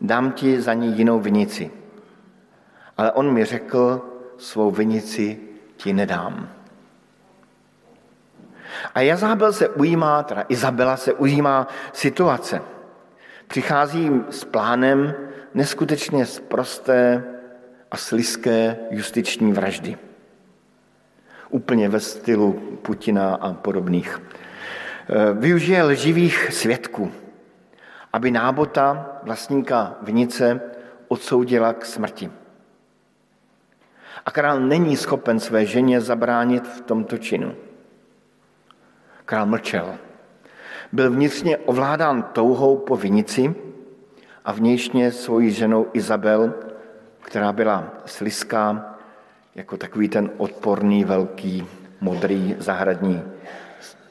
dám 0.00 0.32
ti 0.32 0.60
za 0.60 0.74
ní 0.74 0.98
jinou 0.98 1.20
vinici. 1.20 1.70
Ale 2.96 3.12
on 3.12 3.32
mi 3.32 3.44
řekl, 3.44 4.02
svou 4.38 4.70
vinici 4.70 5.38
ti 5.76 5.92
nedám. 5.92 6.48
A 8.94 9.00
Jazábel 9.00 9.52
se 9.52 9.68
ujímá, 9.68 10.22
teda 10.22 10.44
Izabela 10.48 10.96
se 10.96 11.12
ujímá 11.12 11.66
situace. 11.92 12.62
Přichází 13.46 14.10
s 14.30 14.44
plánem 14.44 15.14
neskutečně 15.54 16.26
sprosté 16.26 17.24
a 17.90 17.96
sliské 17.96 18.76
justiční 18.90 19.52
vraždy. 19.52 19.98
Úplně 21.50 21.88
ve 21.88 22.00
stylu 22.00 22.52
Putina 22.82 23.34
a 23.34 23.52
podobných. 23.52 24.20
E, 25.08 25.32
využije 25.32 25.82
lživých 25.82 26.52
svědků, 26.52 27.12
aby 28.12 28.30
nábota 28.30 29.18
vlastníka 29.22 29.96
vinice 30.02 30.60
odsoudila 31.08 31.72
k 31.72 31.84
smrti. 31.84 32.30
A 34.26 34.30
král 34.30 34.60
není 34.60 34.96
schopen 34.96 35.40
své 35.40 35.66
ženě 35.66 36.00
zabránit 36.00 36.66
v 36.66 36.80
tomto 36.80 37.18
činu. 37.18 37.54
Král 39.24 39.46
mlčel. 39.46 39.94
Byl 40.92 41.10
vnitřně 41.10 41.56
ovládán 41.56 42.22
touhou 42.22 42.76
po 42.76 42.96
vinici 42.96 43.54
a 44.44 44.52
vnějšně 44.52 45.12
svojí 45.12 45.50
ženou 45.50 45.86
Izabel, 45.92 46.54
která 47.20 47.52
byla 47.52 47.92
sliská, 48.06 48.96
jako 49.54 49.76
takový 49.76 50.08
ten 50.08 50.30
odporný, 50.36 51.04
velký, 51.04 51.66
modrý, 52.00 52.56
zahradní 52.58 53.22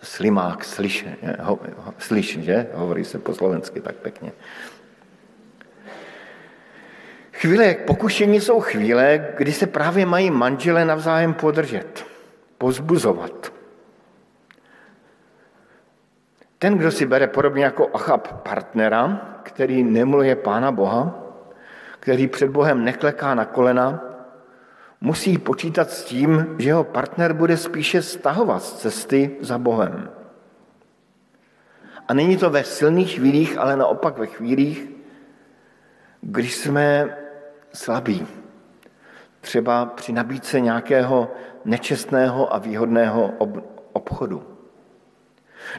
slimák, 0.02 0.64
slyš, 0.64 1.06
ho, 1.40 1.60
slyš, 1.98 2.40
že? 2.40 2.68
Hovorí 2.74 3.06
se 3.06 3.20
po 3.20 3.34
slovensky 3.34 3.82
tak 3.82 3.96
pěkně. 3.96 4.32
Chvíle 7.32 7.74
pokušení 7.74 8.42
jsou 8.42 8.60
chvíle, 8.60 9.28
kdy 9.38 9.54
se 9.54 9.68
právě 9.68 10.06
mají 10.06 10.32
manžele 10.32 10.86
navzájem 10.86 11.34
podržet, 11.34 12.06
pozbuzovat. 12.58 13.54
Ten, 16.60 16.78
kdo 16.78 16.92
si 16.92 17.06
bere 17.06 17.28
podobně 17.28 17.64
jako 17.64 17.90
Achab 17.94 18.44
partnera, 18.44 19.33
který 19.44 19.84
nemluje 19.84 20.36
Pána 20.36 20.72
Boha, 20.72 21.16
který 22.00 22.28
před 22.28 22.50
Bohem 22.50 22.84
nekleká 22.84 23.36
na 23.36 23.46
kolena, 23.46 24.04
musí 25.02 25.38
počítat 25.38 25.89
s 25.91 26.04
tím, 26.04 26.56
že 26.60 26.70
jeho 26.70 26.84
partner 26.84 27.34
bude 27.34 27.58
spíše 27.58 28.02
stahovat 28.02 28.64
z 28.64 28.74
cesty 28.74 29.38
za 29.41 29.58
Bohem. 29.58 30.10
A 32.08 32.14
není 32.14 32.38
to 32.38 32.50
ve 32.50 32.64
silných 32.64 33.16
chvílích, 33.16 33.58
ale 33.58 33.78
naopak 33.78 34.18
ve 34.18 34.26
chvílích, 34.26 34.89
když 36.22 36.56
jsme 36.56 37.18
slabí. 37.74 38.28
Třeba 39.41 39.86
při 39.86 40.14
nabídce 40.14 40.60
nějakého 40.60 41.32
nečestného 41.66 42.54
a 42.54 42.58
výhodného 42.58 43.34
obchodu. 43.94 44.44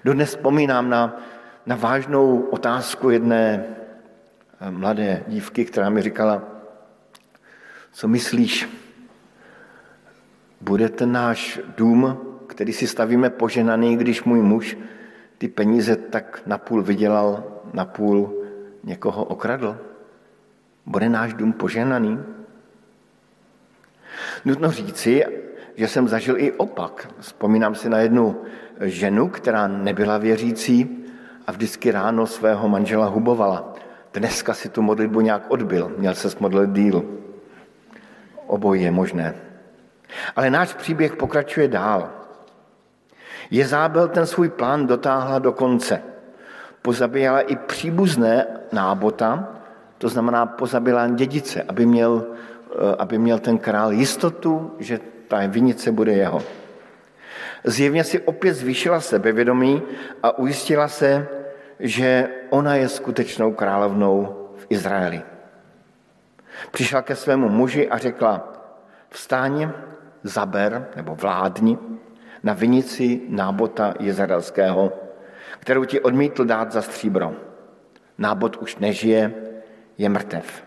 Dodnes 0.05 0.29
vzpomínám 0.29 0.91
na, 0.91 1.21
na 1.67 1.77
vážnou 1.77 2.41
otázku 2.41 3.11
jedné 3.11 3.65
eh, 4.61 4.71
mladé 4.71 5.23
dívky, 5.29 5.65
která 5.65 5.91
mi 5.91 6.03
říkala, 6.03 6.43
co 7.93 8.09
myslíš, 8.09 8.69
bude 10.61 10.89
ten 10.89 11.12
náš 11.12 11.61
dům, 11.77 12.19
který 12.47 12.73
si 12.73 12.87
stavíme 12.87 13.31
poženaný, 13.31 13.97
když 13.97 14.25
můj 14.25 14.43
muž 14.43 14.79
ty 15.39 15.49
peníze 15.49 15.97
tak 15.97 16.43
napůl 16.47 16.83
vydělal, 16.83 17.45
napůl 17.73 18.45
někoho 18.85 19.25
okradl? 19.25 19.79
Bude 20.87 21.09
náš 21.09 21.35
dům 21.35 21.53
poženaný? 21.53 22.19
Nutno 24.45 24.71
říci, 24.71 25.25
že 25.77 25.89
jsem 25.89 26.09
zažil 26.09 26.39
i 26.39 26.53
opak. 26.53 27.09
Vzpomínám 27.21 27.75
si 27.75 27.89
na 27.89 27.99
jednu 27.99 28.43
ženu, 28.81 29.29
která 29.29 29.69
nebyla 29.69 30.19
věřící 30.19 31.04
a 31.47 31.53
vždycky 31.53 31.91
ráno 31.91 32.27
svého 32.27 32.69
manžela 32.69 33.07
hubovala. 33.07 33.75
Dneska 34.13 34.55
si 34.55 34.69
tu 34.69 34.83
modlitbu 34.83 35.21
nějak 35.21 35.43
odbil, 35.49 35.93
měl 35.99 36.15
se 36.15 36.31
smodlit 36.31 36.71
díl. 36.71 37.05
Obojí 38.47 38.83
je 38.83 38.91
možné. 38.91 39.35
Ale 40.37 40.51
náš 40.51 40.75
příběh 40.75 41.17
pokračuje 41.17 41.69
dál. 41.69 42.11
Jezábel 43.51 44.09
ten 44.09 44.27
svůj 44.27 44.49
plán 44.49 44.87
dotáhla 44.87 45.39
do 45.39 45.53
konce. 45.53 46.03
Pozabíjala 46.83 47.41
i 47.41 47.57
příbuzné 47.57 48.47
nábota, 48.73 49.49
to 49.99 50.09
znamená 50.09 50.47
pozabila 50.47 51.09
dědice, 51.09 51.63
aby 51.63 51.87
měl, 51.87 52.25
eh, 52.27 52.97
aby 52.99 53.19
měl 53.19 53.39
ten 53.39 53.59
král 53.59 53.93
jistotu, 53.93 54.73
že 54.79 55.01
ta 55.29 55.47
vinice 55.47 55.93
bude 55.93 56.13
jeho. 56.13 56.43
Zjevně 57.65 58.05
si 58.05 58.21
opět 58.21 58.55
zvýšila 58.55 59.01
sebevědomí 59.01 59.83
a 60.23 60.39
ujistila 60.39 60.89
se, 60.89 61.29
že 61.81 62.29
ona 62.51 62.75
je 62.75 62.89
skutečnou 62.89 63.53
královnou 63.53 64.49
v 64.57 64.67
Izraeli. 64.71 65.23
Přišla 66.71 67.03
ke 67.03 67.17
svému 67.17 67.49
muži 67.49 67.89
a 67.89 67.99
řekla, 67.99 68.53
vstáň, 69.11 69.71
zaber 70.23 70.87
nebo 70.97 71.15
vládni 71.15 71.79
na 72.43 72.53
vinici 72.53 73.21
nábota 73.29 73.95
jezerelského, 74.01 74.93
kterou 75.59 75.85
ti 75.85 76.01
odmítl 76.01 76.45
dát 76.45 76.73
za 76.73 76.83
stříbro. 76.83 77.33
Nábot 78.19 78.57
už 78.57 78.77
nežije, 78.77 79.35
je 79.99 80.09
mrtev. 80.09 80.65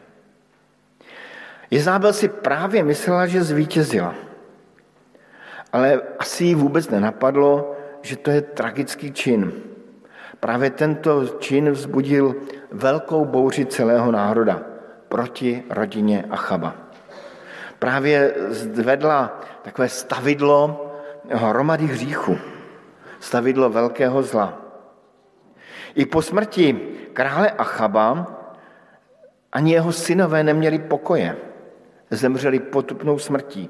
Jezábel 1.71 2.13
si 2.13 2.27
právě 2.27 2.83
myslela, 2.83 3.27
že 3.27 3.43
zvítězila– 3.43 4.15
ale 5.73 6.01
asi 6.19 6.43
jí 6.43 6.55
vůbec 6.55 6.89
nenapadlo, 6.89 7.75
že 8.01 8.17
to 8.17 8.31
je 8.31 8.41
tragický 8.41 9.11
čin. 9.11 9.51
Právě 10.39 10.69
tento 10.69 11.27
čin 11.27 11.71
vzbudil 11.71 12.35
velkou 12.71 13.25
bouři 13.25 13.65
celého 13.65 14.11
národa 14.11 14.61
proti 15.09 15.63
rodině 15.69 16.25
Achaba. 16.29 16.75
Právě 17.79 18.33
zvedla 18.49 19.41
takové 19.61 19.89
stavidlo 19.89 20.83
hromady 21.29 21.85
hříchu, 21.85 22.37
stavidlo 23.19 23.69
velkého 23.69 24.23
zla. 24.23 24.61
I 25.95 26.05
po 26.05 26.21
smrti 26.21 26.79
krále 27.13 27.51
Achaba 27.51 28.27
ani 29.51 29.73
jeho 29.73 29.91
synové 29.91 30.43
neměli 30.43 30.79
pokoje. 30.79 31.37
Zemřeli 32.09 32.59
potupnou 32.59 33.19
smrtí. 33.19 33.69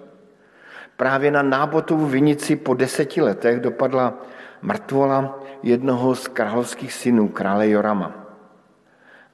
Právě 0.97 1.31
na 1.31 1.41
Nábotovu 1.41 2.05
vinici 2.05 2.55
po 2.55 2.73
deseti 2.73 3.21
letech 3.21 3.59
dopadla 3.59 4.13
mrtvola 4.61 5.39
jednoho 5.63 6.15
z 6.15 6.27
královských 6.27 6.93
synů, 6.93 7.27
krále 7.27 7.69
Jorama. 7.69 8.11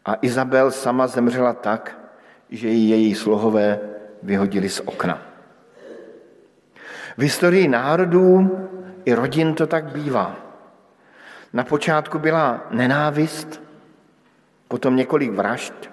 A 0.06 0.16
Izabel 0.22 0.72
sama 0.72 1.08
zemřela 1.08 1.54
tak, 1.54 2.00
že 2.50 2.68
ji 2.68 2.90
její 2.90 3.16
slohové 3.16 3.80
vyhodili 4.24 4.70
z 4.70 4.80
okna. 4.80 5.22
V 7.18 7.22
historii 7.22 7.68
národů 7.68 8.52
i 9.06 9.14
rodin 9.14 9.54
to 9.54 9.68
tak 9.68 9.86
bývá. 9.86 10.36
Na 11.54 11.64
počátku 11.64 12.20
byla 12.20 12.68
nenávist, 12.72 13.62
potom 14.68 14.96
několik 14.96 15.32
vražd 15.32 15.90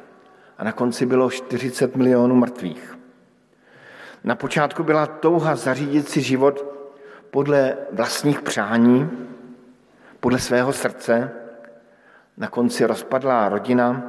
a 0.58 0.64
na 0.64 0.72
konci 0.72 1.06
bylo 1.06 1.30
40 1.30 1.96
milionů 1.96 2.34
mrtvých. 2.34 2.99
Na 4.24 4.34
počátku 4.34 4.84
byla 4.84 5.06
touha 5.06 5.56
zařídit 5.56 6.08
si 6.08 6.20
život 6.20 6.64
podle 7.30 7.76
vlastních 7.92 8.42
přání, 8.42 9.10
podle 10.20 10.38
svého 10.38 10.72
srdce, 10.72 11.30
na 12.36 12.48
konci 12.48 12.84
rozpadlá 12.84 13.48
rodina 13.48 14.02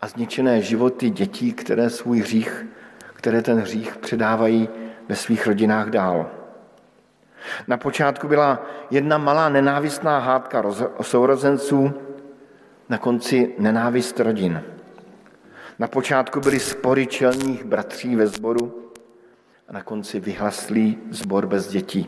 a 0.00 0.08
zničené 0.08 0.62
životy 0.62 1.10
dětí, 1.10 1.52
které 1.52 1.90
svůj 1.90 2.20
hřích, 2.20 2.66
které 3.14 3.42
ten 3.42 3.58
hřích 3.58 3.96
předávají 3.96 4.68
ve 5.08 5.16
svých 5.16 5.46
rodinách 5.46 5.90
dál. 5.90 6.30
Na 7.68 7.76
počátku 7.76 8.28
byla 8.28 8.66
jedna 8.90 9.18
malá 9.18 9.48
nenávistná 9.48 10.18
hádka 10.18 10.64
sourozenců, 11.02 11.92
na 12.88 12.98
konci 12.98 13.54
nenávist 13.58 14.20
rodin. 14.20 14.62
Na 15.78 15.88
počátku 15.88 16.40
byly 16.40 16.60
spory 16.60 17.06
čelních 17.06 17.64
bratří 17.64 18.16
ve 18.16 18.26
sboru, 18.26 18.83
a 19.68 19.72
na 19.72 19.82
konci 19.82 20.20
vyhlaslý 20.20 20.98
zbor 21.10 21.46
bez 21.46 21.68
dětí, 21.68 22.06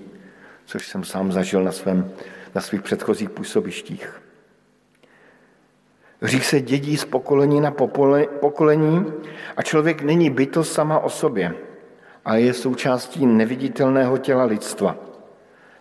což 0.65 0.89
jsem 0.89 1.05
sám 1.05 1.33
zažil 1.33 1.65
na 1.65 1.73
svém, 1.73 2.11
na 2.55 2.61
svých 2.61 2.83
předchozích 2.83 3.31
působištích. 3.31 4.23
Hřích 6.21 6.47
se 6.47 6.61
dědí 6.61 6.97
z 6.97 7.05
pokolení 7.05 7.61
na 7.61 7.71
pokolení 8.41 9.07
a 9.57 9.63
člověk 9.63 10.03
není 10.03 10.31
bytost 10.31 10.73
sama 10.73 10.99
o 10.99 11.11
sobě, 11.11 11.55
ale 12.25 12.41
je 12.41 12.55
součástí 12.55 13.27
neviditelného 13.27 14.19
těla 14.19 14.45
lidstva, 14.45 14.97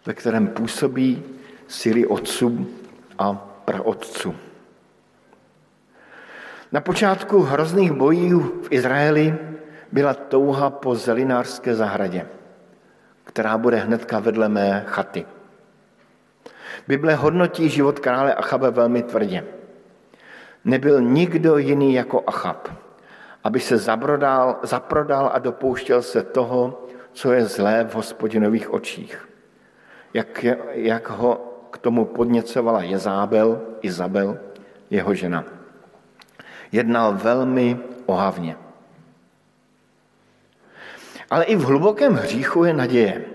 ve 0.06 0.14
kterém 0.14 0.48
působí 0.48 1.24
síly 1.68 2.06
otců 2.06 2.68
a 3.20 3.34
praotců. 3.66 4.36
Na 6.72 6.82
počátku 6.82 7.42
hrozných 7.42 7.92
bojů 7.92 8.40
v 8.40 8.72
Izraeli 8.72 9.38
byla 9.96 10.14
touha 10.14 10.70
po 10.70 10.96
zelinářské 10.96 11.76
zahradě, 11.76 12.28
která 13.24 13.58
bude 13.58 13.78
hnedka 13.78 14.20
vedle 14.20 14.50
mé 14.50 14.84
chaty. 14.88 15.26
Bible 16.88 17.16
hodnotí 17.16 17.70
život 17.70 18.00
krále 18.00 18.34
Achabe 18.34 18.72
velmi 18.72 19.04
tvrdě. 19.04 19.46
Nebyl 20.66 21.02
nikdo 21.02 21.58
jiný 21.58 21.94
jako 21.94 22.24
Achab, 22.28 22.70
aby 23.44 23.60
se 23.60 23.78
zabrodal, 23.78 24.60
zaprodal 24.64 25.32
a 25.34 25.40
dopouštěl 25.40 26.02
se 26.02 26.24
toho, 26.24 26.88
co 27.12 27.32
je 27.32 27.46
zlé 27.46 27.84
v 27.88 27.96
hospodinových 27.96 28.74
očích. 28.74 29.30
Jak, 30.14 30.44
jak 30.72 31.10
ho 31.10 31.32
k 31.72 31.78
tomu 31.78 32.06
podněcovala 32.06 32.84
Jezábel, 32.84 33.62
Izabel, 33.82 34.38
jeho 34.90 35.14
žena. 35.14 35.44
Jednal 36.72 37.14
velmi 37.16 37.80
ohavně. 38.06 38.65
Ale 41.30 41.44
i 41.44 41.56
v 41.56 41.64
hlubokém 41.64 42.14
hříchu 42.14 42.64
je 42.64 42.74
naděje. 42.74 43.26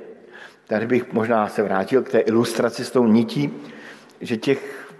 Tady 0.67 0.87
bych 0.87 1.13
možná 1.13 1.49
se 1.49 1.63
vrátil 1.63 2.03
k 2.03 2.09
té 2.09 2.19
ilustraci 2.19 2.85
s 2.85 2.91
tou 2.91 3.07
nití, 3.07 3.53
že 4.21 4.37
těch 4.37 4.93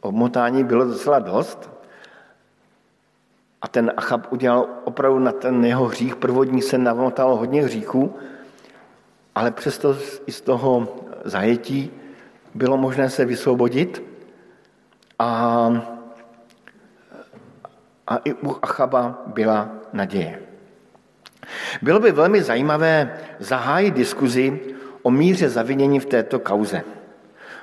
obmotání 0.00 0.64
bylo 0.64 0.84
docela 0.84 1.18
dost. 1.18 1.70
A 3.62 3.68
ten 3.68 3.92
Achab 3.96 4.32
udělal 4.32 4.68
opravdu 4.84 5.18
na 5.18 5.32
ten 5.32 5.64
jeho 5.64 5.84
hřích, 5.84 6.16
prvodní 6.16 6.62
se 6.62 6.78
namotal 6.78 7.36
hodně 7.36 7.62
hříchů, 7.62 8.16
ale 9.34 9.50
přesto 9.50 9.96
i 10.26 10.32
z 10.32 10.40
toho 10.40 10.96
zajetí 11.24 11.90
bylo 12.54 12.76
možné 12.76 13.10
se 13.10 13.24
vysvobodit 13.24 14.02
a, 15.18 15.28
a 18.06 18.16
i 18.16 18.34
u 18.34 18.56
Achaba 18.62 19.22
byla 19.26 19.70
naděje. 19.92 20.51
Bylo 21.82 22.00
by 22.00 22.12
velmi 22.12 22.42
zajímavé 22.42 23.18
zahájit 23.38 23.94
diskuzi 23.94 24.60
o 25.02 25.10
míře 25.10 25.48
zavinění 25.48 26.00
v 26.00 26.06
této 26.06 26.38
kauze. 26.38 26.82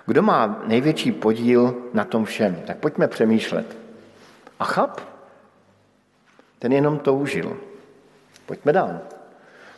Kdo 0.05 0.21
má 0.21 0.63
největší 0.67 1.11
podíl 1.11 1.75
na 1.93 2.05
tom 2.05 2.25
všem? 2.25 2.61
Tak 2.67 2.77
pojďme 2.77 3.07
přemýšlet. 3.07 3.77
Achab? 4.59 5.01
Ten 6.59 6.73
jenom 6.73 6.99
toužil. 6.99 7.57
Pojďme 8.45 8.73
dál. 8.73 8.99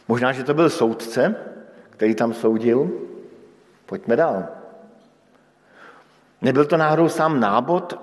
Možná, 0.08 0.32
že 0.32 0.44
to 0.44 0.54
byl 0.54 0.70
soudce, 0.70 1.36
který 1.90 2.16
tam 2.16 2.34
soudil. 2.34 2.92
Pojďme 3.86 4.16
dál. 4.16 4.48
Nebyl 6.42 6.66
to 6.66 6.78
náhodou 6.78 7.10
sám 7.10 7.40
nábod, 7.40 8.00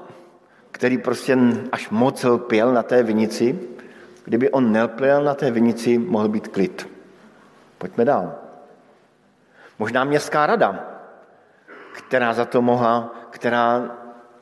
který 0.72 0.98
prostě 0.98 1.38
až 1.72 1.90
moc 1.90 2.24
lpěl 2.24 2.72
na 2.72 2.82
té 2.82 3.02
vinici? 3.02 3.58
Kdyby 4.28 4.50
on 4.50 4.72
nelpěl 4.72 5.24
na 5.24 5.34
té 5.34 5.50
vinici, 5.50 5.98
mohl 5.98 6.28
být 6.28 6.48
klid. 6.48 6.88
Pojďme 7.78 8.04
dál. 8.04 8.34
Možná 9.78 10.04
městská 10.04 10.46
rada, 10.46 10.84
která 11.92 12.34
za 12.34 12.44
to 12.44 12.62
mohla, 12.62 13.14
která 13.30 13.96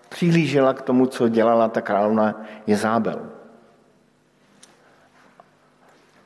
přihlížela 0.08 0.74
k 0.74 0.82
tomu, 0.82 1.06
co 1.06 1.28
dělala 1.28 1.68
ta 1.68 1.80
královna 1.80 2.42
Jezábel. 2.66 3.30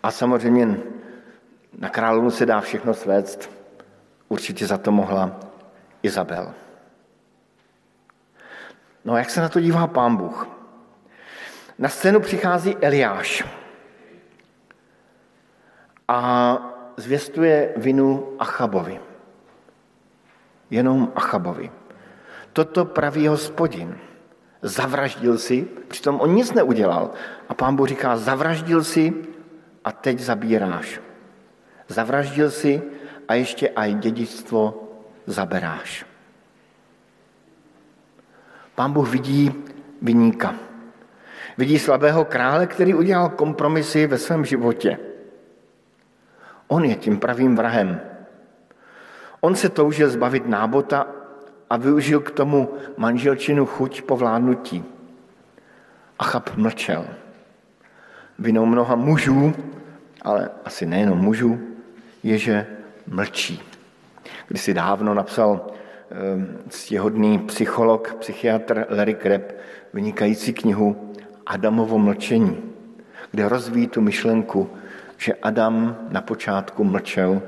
A 0.02 0.10
samozřejmě 0.10 0.76
na 1.78 1.88
královnu 1.88 2.30
se 2.30 2.46
dá 2.46 2.60
všechno 2.60 2.94
svést. 2.94 3.50
Určitě 4.28 4.66
za 4.66 4.78
to 4.78 4.92
mohla 4.92 5.40
Izabel. 6.02 6.54
No 9.04 9.14
a 9.14 9.18
jak 9.18 9.30
se 9.30 9.40
na 9.40 9.48
to 9.48 9.60
dívá 9.60 9.86
pán 9.86 10.16
Bůh? 10.16 10.59
Na 11.80 11.88
scénu 11.88 12.20
přichází 12.20 12.76
Eliáš 12.80 13.44
a 16.08 16.58
zvěstuje 16.96 17.72
vinu 17.76 18.36
Achabovi. 18.38 19.00
Jenom 20.70 21.12
Achabovi. 21.14 21.70
Toto 22.52 22.84
praví 22.84 23.26
hospodin. 23.26 23.98
Zavraždil 24.62 25.38
si, 25.38 25.68
přitom 25.88 26.20
on 26.20 26.34
nic 26.34 26.52
neudělal. 26.52 27.10
A 27.48 27.54
pán 27.54 27.76
Bůh 27.76 27.88
říká, 27.88 28.16
zavraždil 28.16 28.84
si 28.84 29.14
a 29.84 29.92
teď 29.92 30.20
zabíráš. 30.20 31.00
Zavraždil 31.88 32.50
si 32.50 32.82
a 33.28 33.34
ještě 33.34 33.68
aj 33.68 33.94
dědictvo 33.94 34.88
zaberáš. 35.26 36.06
Pán 38.74 38.92
Bůh 38.92 39.08
vidí 39.08 39.54
vyníka. 40.02 40.69
Vidí 41.60 41.78
slabého 41.78 42.24
krále, 42.24 42.66
který 42.66 42.94
udělal 42.94 43.28
kompromisy 43.28 44.06
ve 44.06 44.18
svém 44.18 44.44
životě. 44.44 44.98
On 46.68 46.84
je 46.84 46.94
tím 46.94 47.18
pravým 47.18 47.56
vrahem. 47.56 48.00
On 49.40 49.54
se 49.54 49.68
toužil 49.68 50.10
zbavit 50.10 50.48
nábota 50.48 51.06
a 51.70 51.76
využil 51.76 52.20
k 52.20 52.30
tomu 52.30 52.72
manželčinu 52.96 53.66
chuť 53.66 54.02
po 54.02 54.16
vládnutí. 54.16 54.84
Achab 56.18 56.56
mlčel. 56.56 57.04
Vinou 58.38 58.66
mnoha 58.66 58.96
mužů, 58.96 59.52
ale 60.22 60.50
asi 60.64 60.86
nejenom 60.86 61.18
mužů, 61.18 61.60
je, 62.22 62.38
že 62.38 62.66
mlčí. 63.06 63.62
Když 64.48 64.60
si 64.60 64.74
dávno 64.74 65.14
napsal 65.14 65.60
ehm, 66.10 66.56
ctihodný 66.68 67.38
psycholog, 67.38 68.14
psychiatr 68.14 68.86
Larry 68.90 69.14
Kreb 69.14 69.60
vynikající 69.92 70.52
knihu 70.52 71.09
Adamovo 71.50 71.98
mlčení, 71.98 72.62
kde 73.30 73.48
rozvíjí 73.48 73.86
tu 73.86 74.00
myšlenku, 74.00 74.70
že 75.18 75.34
Adam 75.34 75.98
na 76.08 76.22
počátku 76.22 76.84
mlčel 76.84 77.42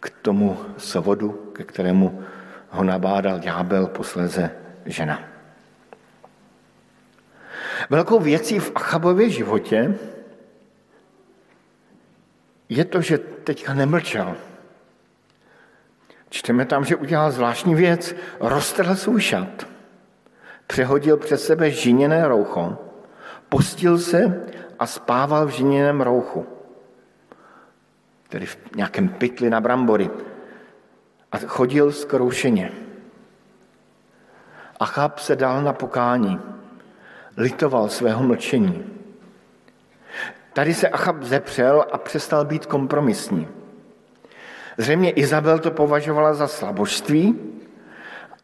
k 0.00 0.10
tomu 0.10 0.56
sovodu, 0.76 1.52
ke 1.52 1.64
kterému 1.64 2.22
ho 2.68 2.84
nabádal 2.84 3.38
ďábel, 3.38 3.86
posléze 3.86 4.50
žena. 4.86 5.20
Velkou 7.90 8.20
věcí 8.20 8.58
v 8.58 8.72
Achabově 8.74 9.30
životě 9.30 9.94
je 12.68 12.84
to, 12.84 13.00
že 13.00 13.18
teďka 13.18 13.74
nemlčel. 13.74 14.36
Čteme 16.30 16.64
tam, 16.64 16.84
že 16.84 16.96
udělal 16.96 17.30
zvláštní 17.30 17.74
věc, 17.74 18.14
roztrhl 18.40 18.96
svůj 18.96 19.20
šat, 19.20 19.66
přehodil 20.66 21.16
přes 21.16 21.46
sebe 21.46 21.70
žiněné 21.70 22.28
roucho, 22.28 22.89
postil 23.50 23.98
se 23.98 24.46
a 24.78 24.86
spával 24.86 25.46
v 25.46 25.50
žiněném 25.50 26.00
rouchu, 26.00 26.46
tedy 28.28 28.46
v 28.46 28.56
nějakém 28.76 29.08
pytli 29.08 29.50
na 29.50 29.60
brambory, 29.60 30.10
a 31.32 31.38
chodil 31.38 31.92
zkroušeně. 31.92 32.72
Achab 34.80 35.18
se 35.18 35.36
dal 35.36 35.62
na 35.62 35.72
pokání, 35.72 36.40
litoval 37.36 37.88
svého 37.88 38.22
mlčení. 38.22 38.84
Tady 40.52 40.74
se 40.74 40.88
Achab 40.88 41.22
zepřel 41.22 41.84
a 41.92 41.98
přestal 41.98 42.44
být 42.44 42.66
kompromisní. 42.66 43.48
Zřejmě 44.78 45.10
Izabel 45.10 45.58
to 45.58 45.70
považovala 45.70 46.34
za 46.34 46.48
slabožství, 46.48 47.38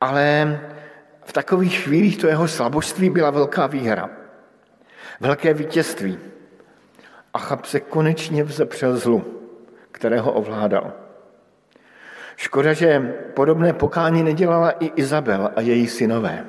ale 0.01 0.61
v 1.25 1.33
takových 1.33 1.81
chvílích 1.81 2.19
to 2.19 2.27
jeho 2.27 2.49
slabožství 2.49 3.11
byla 3.11 3.31
velká 3.31 3.67
výhra. 3.67 4.26
Velké 5.21 5.55
vítězství. 5.55 6.19
Achab 7.35 7.65
se 7.65 7.81
konečně 7.81 8.45
vzepřel 8.45 8.97
zlu, 8.97 9.25
kterého 9.93 10.33
ovládal. 10.33 10.93
Škoda, 12.37 12.73
že 12.73 13.15
podobné 13.35 13.73
pokání 13.73 14.23
nedělala 14.23 14.71
i 14.71 14.87
Izabel 14.87 15.51
a 15.57 15.61
její 15.61 15.87
synové. 15.87 16.47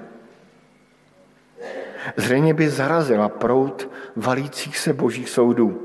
Zřejmě 2.15 2.53
by 2.53 2.69
zarazila 2.69 3.29
prout 3.29 3.89
valících 4.15 4.77
se 4.77 4.93
božích 4.93 5.29
soudů. 5.29 5.83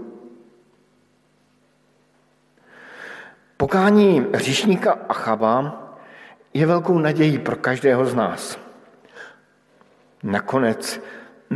Pokání 3.56 4.26
hříšníka 4.34 4.98
Achaba 5.08 5.78
je 6.54 6.66
velkou 6.66 6.98
nadějí 6.98 7.38
pro 7.38 7.56
každého 7.56 8.06
z 8.06 8.14
nás. 8.14 8.58
Nakonec 10.22 11.00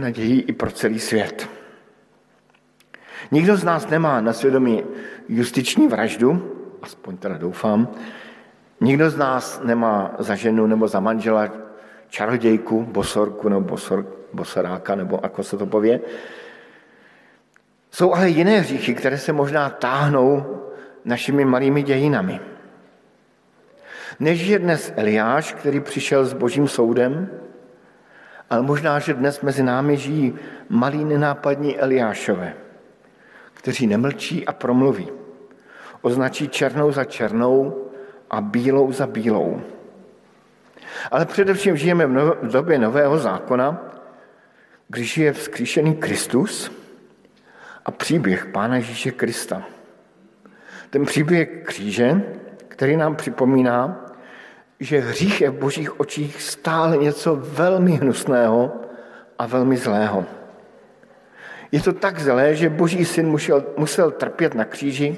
nadějí 0.01 0.41
i 0.41 0.53
pro 0.53 0.71
celý 0.71 1.01
svět. 1.01 1.49
Nikdo 3.31 3.57
z 3.57 3.65
nás 3.65 3.89
nemá 3.89 4.21
na 4.21 4.33
svědomí 4.33 4.85
justiční 5.29 5.89
vraždu, 5.89 6.53
aspoň 6.83 7.17
teda 7.17 7.39
doufám, 7.39 7.89
Nikdo 8.81 9.11
z 9.11 9.17
nás 9.17 9.61
nemá 9.65 10.15
za 10.19 10.35
ženu 10.35 10.67
nebo 10.67 10.89
za 10.89 11.01
manžela 11.01 11.53
čarodějku, 12.09 12.83
bosorku 12.83 13.49
nebo 13.49 13.61
bosor, 13.61 14.07
bosoráka, 14.33 14.95
nebo 14.95 15.25
ako 15.25 15.43
se 15.43 15.57
to 15.57 15.67
pově. 15.67 16.01
Jsou 17.91 18.15
ale 18.15 18.29
jiné 18.29 18.61
hříchy, 18.61 18.95
které 18.95 19.19
se 19.19 19.33
možná 19.33 19.71
táhnou 19.71 20.61
našimi 21.05 21.45
malými 21.45 21.83
dějinami. 21.83 22.41
Než 24.21 24.41
je 24.47 24.59
dnes 24.59 24.93
Eliáš, 24.97 25.53
který 25.53 25.81
přišel 25.81 26.25
s 26.25 26.33
božím 26.33 26.69
soudem, 26.69 27.31
ale 28.51 28.63
možná, 28.63 28.99
že 28.99 29.15
dnes 29.15 29.41
mezi 29.41 29.63
námi 29.63 29.97
žijí 29.97 30.35
malí 30.69 31.05
nenápadní 31.05 31.79
Eliášové, 31.79 32.55
kteří 33.55 33.87
nemlčí 33.87 34.47
a 34.47 34.53
promluví. 34.53 35.09
Označí 36.03 36.49
černou 36.49 36.93
za 36.93 37.05
černou 37.05 37.89
a 38.31 38.41
bílou 38.41 38.93
za 38.93 39.07
bílou. 39.07 39.63
Ale 41.11 41.27
především 41.27 41.77
žijeme 41.77 42.07
v 42.07 42.53
době 42.53 42.79
nového 42.79 43.19
zákona, 43.19 43.93
když 44.89 45.19
je 45.19 45.33
vzkříšený 45.33 45.95
Kristus 45.97 46.73
a 47.85 47.91
příběh 47.91 48.47
Pána 48.47 48.77
Ježíše 48.77 49.11
Krista. 49.11 49.63
Ten 50.91 51.05
příběh 51.05 51.49
kříže, 51.65 52.23
který 52.69 52.97
nám 52.97 53.17
připomíná, 53.17 54.06
že 54.81 54.99
hřích 54.99 55.41
je 55.41 55.51
v 55.51 55.59
božích 55.59 56.01
očích 56.01 56.43
stále 56.43 56.97
něco 56.97 57.37
velmi 57.37 57.93
hnusného 57.93 58.73
a 59.39 59.47
velmi 59.47 59.77
zlého. 59.77 60.25
Je 61.73 61.81
to 61.81 61.93
tak 61.93 62.21
zlé, 62.21 62.55
že 62.55 62.69
boží 62.69 63.05
syn 63.05 63.29
musel, 63.29 63.65
musel 63.77 64.11
trpět 64.11 64.55
na 64.55 64.65
kříži 64.65 65.17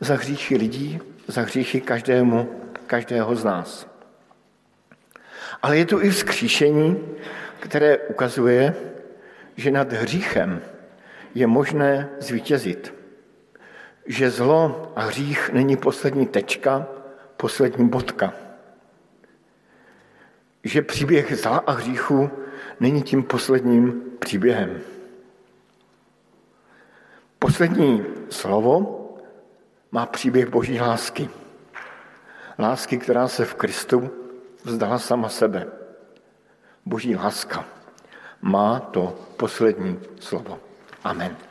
za 0.00 0.14
hříchy 0.14 0.56
lidí, 0.56 1.00
za 1.26 1.42
hříchy 1.42 1.80
každému, 1.80 2.48
každého 2.86 3.36
z 3.36 3.44
nás. 3.44 3.86
Ale 5.62 5.78
je 5.78 5.86
tu 5.86 6.00
i 6.00 6.10
vzkříšení, 6.10 6.98
které 7.60 7.98
ukazuje, 7.98 8.74
že 9.56 9.70
nad 9.70 9.92
hříchem 9.92 10.62
je 11.34 11.46
možné 11.46 12.08
zvítězit. 12.20 12.94
Že 14.06 14.30
zlo 14.30 14.92
a 14.96 15.02
hřích 15.02 15.50
není 15.52 15.76
poslední 15.76 16.26
tečka, 16.26 16.86
poslední 17.38 17.88
bodka. 17.88 18.32
Že 20.64 20.82
příběh 20.82 21.36
zla 21.38 21.58
a 21.58 21.72
hříchu 21.72 22.30
není 22.80 23.02
tím 23.02 23.22
posledním 23.22 24.02
příběhem. 24.18 24.80
Poslední 27.38 28.04
slovo 28.30 29.04
má 29.92 30.06
příběh 30.06 30.48
boží 30.48 30.80
lásky. 30.80 31.28
Lásky, 32.58 32.98
která 32.98 33.28
se 33.28 33.44
v 33.44 33.54
Kristu 33.54 34.10
vzdala 34.64 34.98
sama 34.98 35.28
sebe. 35.28 35.66
Boží 36.86 37.16
láska 37.16 37.64
má 38.42 38.80
to 38.80 39.14
poslední 39.36 40.00
slovo. 40.20 40.58
Amen. 41.04 41.47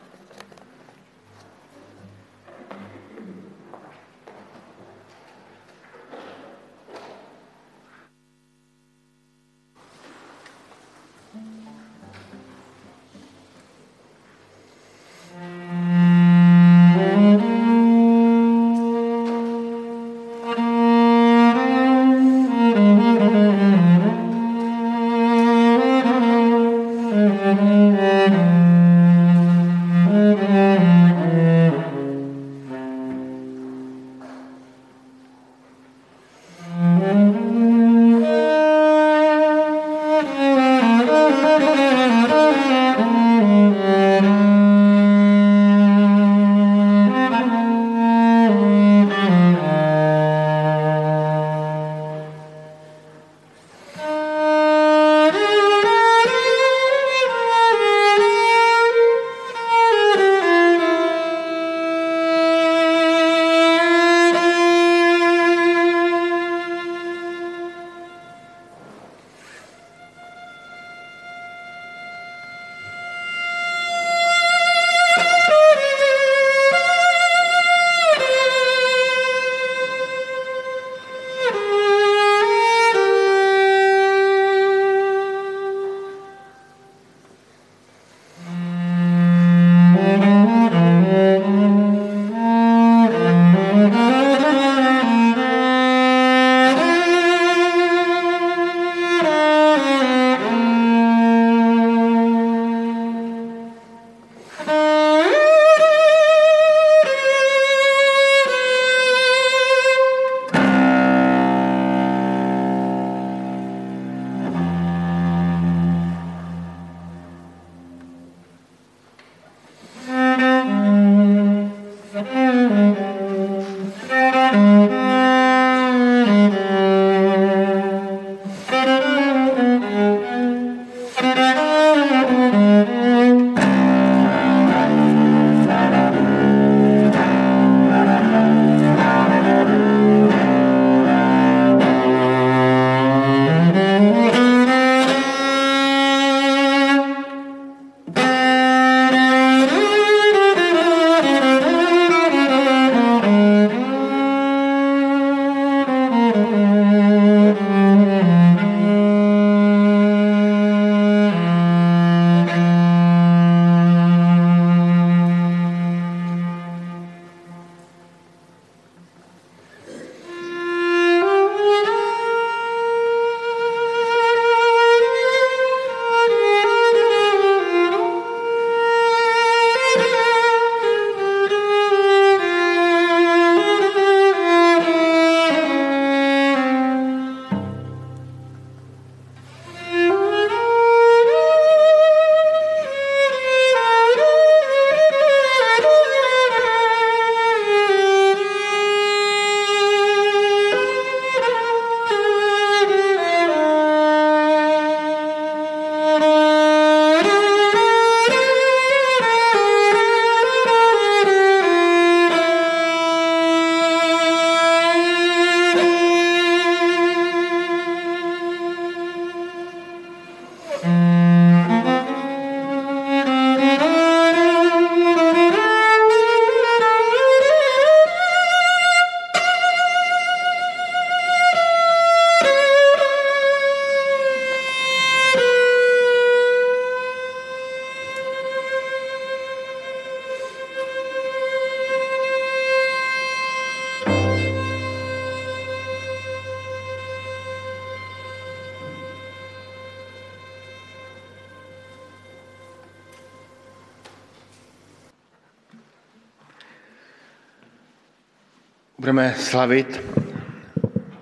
Slavit 259.48 260.02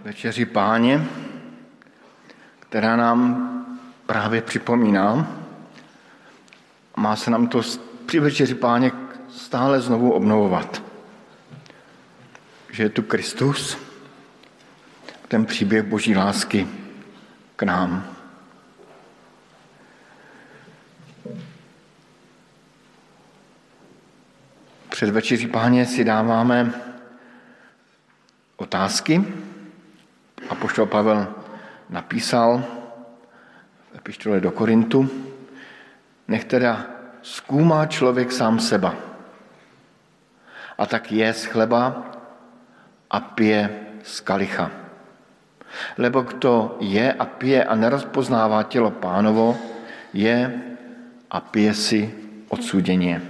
večeři 0.04 0.46
páně, 0.46 1.06
která 2.60 2.96
nám 2.96 3.52
právě 4.06 4.42
připomíná, 4.42 5.38
má 6.98 7.16
se 7.16 7.32
nám 7.32 7.48
to 7.48 7.62
při 8.06 8.20
večeři 8.20 8.56
páně 8.56 8.92
stále 9.30 9.82
znovu 9.82 10.12
obnovovat. 10.12 10.84
Že 12.72 12.84
je 12.84 12.90
tu 12.90 13.02
Kristus, 13.02 13.78
ten 15.28 15.46
příběh 15.46 15.84
boží 15.84 16.16
lásky 16.16 16.68
k 17.56 17.64
nám. 17.64 18.16
Před 24.90 25.10
večeří 25.10 25.48
páně 25.48 25.86
si 25.86 26.04
dáváme 26.04 26.74
otázky. 28.58 29.24
A 30.50 30.56
poštol 30.56 30.86
Pavel 30.86 31.28
napísal 31.90 32.62
v 33.92 33.98
epištole 33.98 34.40
do 34.40 34.52
Korintu, 34.52 35.10
nech 36.28 36.46
teda 36.46 36.86
zkoumá 37.22 37.86
člověk 37.86 38.32
sám 38.32 38.60
seba. 38.60 38.96
A 40.78 40.86
tak 40.86 41.12
je 41.12 41.34
z 41.34 41.46
chleba 41.46 42.04
a 43.10 43.20
pije 43.20 43.70
z 44.04 44.20
kalicha. 44.20 44.72
Lebo 45.98 46.22
kdo 46.22 46.78
je 46.80 47.14
a 47.14 47.26
pije 47.26 47.64
a 47.64 47.76
nerozpoznává 47.76 48.64
tělo 48.64 48.92
pánovo, 48.92 49.58
je 50.14 50.62
a 51.32 51.40
pije 51.40 51.74
si 51.74 52.02
odsuděně. 52.50 53.22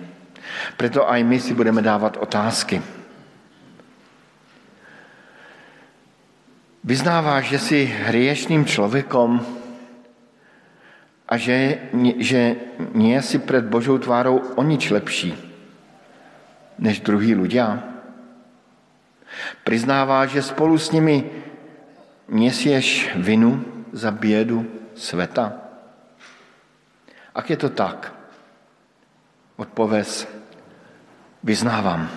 Proto 0.78 1.10
aj 1.10 1.24
my 1.24 1.40
si 1.40 1.54
budeme 1.54 1.82
dávat 1.82 2.18
otázky. 2.18 2.82
Vyznáváš, 6.86 7.46
že 7.50 7.60
jsi 7.60 7.80
hriešným 7.86 8.66
člověkom 8.66 9.42
a 11.28 11.38
že, 11.38 11.90
že 12.22 12.56
nie 12.94 13.18
si 13.22 13.42
před 13.42 13.66
Božou 13.66 13.98
tvárou 13.98 14.38
o 14.38 14.62
nič 14.64 14.94
lepší 14.94 15.34
než 16.78 17.02
druhý 17.02 17.34
ľudia? 17.34 17.82
Priznáváš, 19.66 20.38
že 20.38 20.54
spolu 20.54 20.78
s 20.78 20.94
nimi 20.94 21.26
nesieš 22.30 23.18
vinu 23.18 23.66
za 23.90 24.14
bědu 24.14 24.70
světa? 24.94 25.58
Ak 27.34 27.50
je 27.50 27.58
to 27.58 27.70
tak, 27.70 28.14
odpověz, 29.58 30.30
vyznávám. 31.44 32.10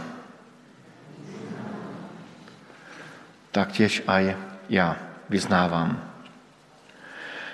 Taktěž 3.51 4.05
aj 4.07 4.48
já 4.69 4.97
vyznávám. 5.29 6.09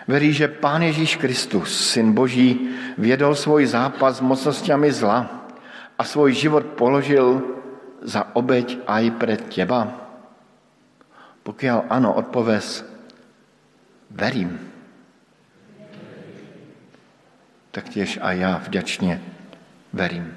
Verí, 0.09 0.33
že 0.33 0.49
Pán 0.49 0.83
Ježíš 0.83 1.17
Kristus, 1.17 1.91
Syn 1.91 2.13
Boží, 2.13 2.69
vědol 2.99 3.35
svůj 3.35 3.67
zápas 3.67 4.17
s 4.17 4.21
mocnostiami 4.21 4.93
zla 4.93 5.47
a 5.99 6.05
svůj 6.05 6.33
život 6.33 6.67
položil 6.67 7.43
za 8.03 8.37
obeď 8.37 8.79
aj 8.87 9.11
před 9.11 9.49
těba? 9.49 9.93
Pokud 11.43 11.67
ano, 11.89 12.15
odpověz, 12.15 12.85
verím. 14.11 14.61
Tak 17.71 17.89
těž 17.89 18.19
a 18.23 18.33
já 18.33 18.59
vděčně 18.59 19.23
verím. 19.93 20.37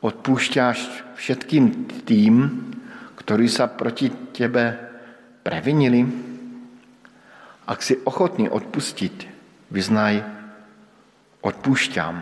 Odpúšťáš 0.00 1.04
všetkým 1.14 1.84
tým, 1.84 2.71
ktorí 3.22 3.46
sa 3.46 3.70
proti 3.70 4.10
tebe 4.34 4.74
previnili, 5.46 6.02
ak 7.70 7.78
si 7.78 7.94
ochotný 8.02 8.50
odpustiť, 8.50 9.14
vyznaj, 9.70 10.26
odpúšťam. 11.46 12.14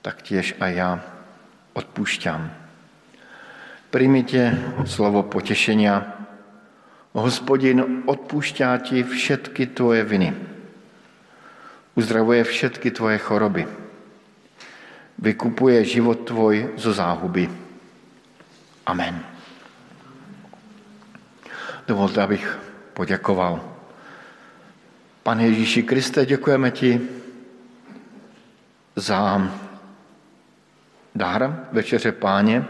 Tak 0.00 0.16
tiež 0.24 0.56
aj 0.56 0.72
ja 0.72 0.90
odpúšťam. 1.76 2.48
Príjmite 3.92 4.56
slovo 4.88 5.20
potešenia. 5.20 6.16
Hospodin 7.12 8.08
odpúšťá 8.08 8.76
ti 8.80 9.04
všetky 9.04 9.72
tvoje 9.76 10.00
viny. 10.04 10.32
Uzdravuje 11.96 12.44
všetky 12.44 12.88
tvoje 12.92 13.20
choroby 13.20 13.85
vykupuje 15.18 15.84
život 15.84 16.14
tvoj 16.14 16.76
zo 16.76 16.92
záhuby. 16.92 17.50
Amen. 18.86 19.24
Dovolte, 21.86 22.22
abych 22.22 22.58
poděkoval. 22.94 23.60
Pane 25.22 25.46
Ježíši 25.46 25.82
Kriste, 25.82 26.26
děkujeme 26.26 26.70
ti 26.70 27.00
za 28.96 29.52
dar 31.14 31.68
Večeře 31.72 32.12
Páně. 32.12 32.64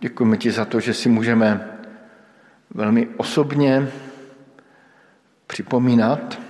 Děkujeme 0.00 0.36
ti 0.36 0.50
za 0.50 0.64
to, 0.64 0.80
že 0.80 0.94
si 0.94 1.08
můžeme 1.08 1.78
velmi 2.70 3.08
osobně 3.16 3.88
připomínat 5.46 6.40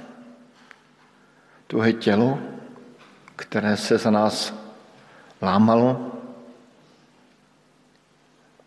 tvoje 1.67 1.93
tělo, 1.93 2.39
které 3.37 3.77
se 3.77 3.99
za 3.99 4.11
nás 4.11 4.55
lámalo, 5.43 6.13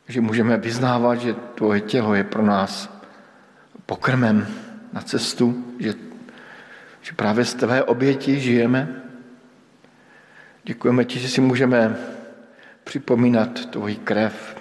že 0.08 0.22
můžeme 0.22 0.58
vyznávat, 0.58 1.16
že 1.16 1.34
tvoje 1.34 1.82
tělo 1.82 2.16
je 2.16 2.24
pro 2.24 2.42
nás 2.42 2.90
pokrmem 3.86 4.48
na 4.94 5.02
cestu, 5.02 5.76
že, 5.80 5.94
že 7.02 7.14
právě 7.16 7.46
z 7.46 7.54
tvé 7.54 7.84
oběti 7.84 8.40
žijeme. 8.40 9.02
Děkujeme 10.64 11.06
ti, 11.06 11.20
že 11.20 11.30
si 11.30 11.42
můžeme 11.42 11.98
připomínat 12.84 13.66
tvoji 13.66 13.96
krev, 13.96 14.58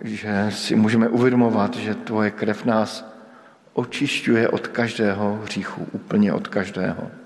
že 0.00 0.46
si 0.50 0.76
můžeme 0.76 1.08
uvědomovat, 1.08 1.76
že 1.76 1.94
tvoje 1.94 2.30
krev 2.30 2.64
nás 2.64 3.14
očišťuje 3.72 4.48
od 4.48 4.68
každého 4.68 5.40
hříchu, 5.44 5.88
úplně 5.92 6.32
od 6.32 6.48
každého. 6.48 7.23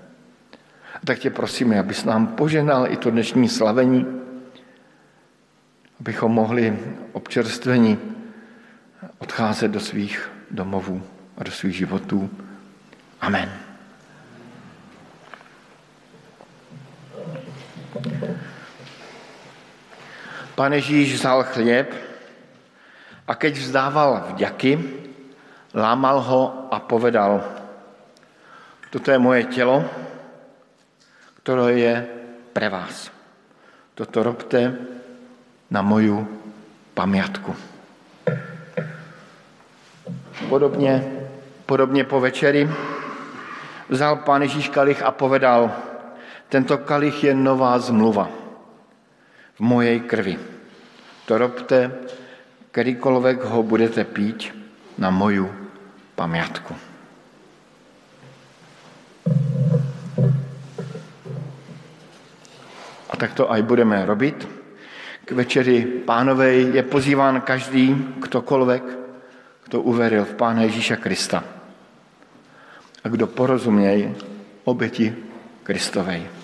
A 0.99 1.05
tak 1.05 1.19
tě 1.19 1.29
prosíme, 1.29 1.79
abys 1.79 2.03
nám 2.03 2.27
poženal 2.27 2.91
i 2.91 2.97
to 2.97 3.11
dnešní 3.11 3.49
slavení, 3.49 4.05
abychom 5.99 6.31
mohli 6.31 6.79
občerstvení 7.11 7.97
odcházet 9.17 9.71
do 9.71 9.79
svých 9.79 10.31
domovů 10.51 11.03
a 11.37 11.43
do 11.43 11.51
svých 11.51 11.75
životů. 11.75 12.29
Amen. 13.21 13.51
Pane 20.55 20.75
Ježíš 20.75 21.13
vzal 21.13 21.43
chléb 21.43 21.87
a 23.27 23.35
keď 23.35 23.53
vzdával 23.57 24.35
vďaky, 24.35 24.79
lámal 25.73 26.19
ho 26.19 26.67
a 26.71 26.79
povedal, 26.79 27.43
toto 28.89 29.11
je 29.11 29.19
moje 29.19 29.43
tělo, 29.43 29.85
které 31.43 31.73
je 31.73 32.07
pre 32.53 32.69
vás. 32.69 33.11
Toto 33.95 34.23
robte 34.23 34.75
na 35.71 35.81
moju 35.81 36.27
pamiatku. 36.93 37.55
Podobně, 40.49 41.03
podobně 41.65 42.03
po 42.03 42.19
večeri 42.19 42.69
vzal 43.89 44.15
pán 44.15 44.41
Ježíš 44.41 44.69
kalich 44.69 45.03
a 45.03 45.11
povedal, 45.11 45.71
tento 46.49 46.77
kalich 46.77 47.23
je 47.23 47.33
nová 47.35 47.79
zmluva 47.79 48.29
v 49.55 49.61
mojej 49.61 49.99
krvi. 49.99 50.39
To 51.25 51.37
robte, 51.37 51.91
kdykoliv 52.71 53.43
ho 53.43 53.63
budete 53.63 54.03
pít 54.03 54.55
na 54.97 55.09
moju 55.09 55.51
pamiatku. 56.15 56.88
Tak 63.19 63.35
to 63.35 63.51
aj 63.51 63.61
budeme 63.67 63.99
robit. 64.07 64.47
K 65.27 65.29
večeri 65.35 65.83
pánovej 66.07 66.79
je 66.79 66.83
pozýván 66.87 67.43
každý, 67.43 67.91
ktokoľvek, 68.23 68.83
kdo 69.67 69.77
uveril 69.83 70.25
v 70.25 70.33
Pána 70.39 70.65
Ježíša 70.65 70.97
Krista 70.97 71.43
a 73.03 73.05
kdo 73.07 73.27
porozuměj 73.27 74.15
oběti 74.63 75.13
Kristovej. 75.63 76.38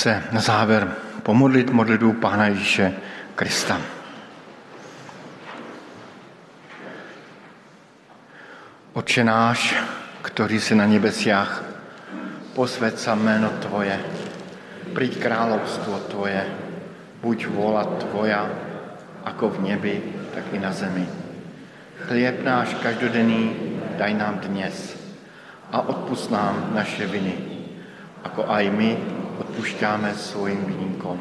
Se 0.00 0.22
na 0.32 0.40
závěr 0.40 0.94
pomodlit 1.22 1.70
modlitbu 1.70 2.12
Pána 2.12 2.46
Ježíše 2.46 2.92
Krista. 3.34 3.80
Oče 8.92 9.24
náš, 9.24 9.76
který 10.22 10.60
jsi 10.60 10.74
na 10.74 10.86
nebesiach, 10.86 11.64
posvěd 12.54 13.00
sa 13.00 13.14
jméno 13.14 13.50
Tvoje, 13.60 14.00
príď 14.94 15.20
královstvo 15.20 15.98
Tvoje, 16.08 16.48
buď 17.20 17.46
vola 17.46 17.84
Tvoja, 17.84 18.48
ako 19.24 19.48
v 19.48 19.60
nebi, 19.60 20.02
tak 20.34 20.44
i 20.52 20.58
na 20.58 20.72
zemi. 20.72 21.04
Chlieb 22.08 22.40
náš 22.40 22.72
každodenný 22.80 23.52
daj 24.00 24.14
nám 24.16 24.40
dnes 24.48 24.96
a 25.68 25.84
odpust 25.84 26.32
nám 26.32 26.72
naše 26.72 27.04
viny, 27.04 27.36
ako 28.24 28.48
aj 28.48 28.64
my 28.72 29.19
odpušťáme 29.40 30.12
svojim 30.14 30.60
vyníkom. 30.68 31.18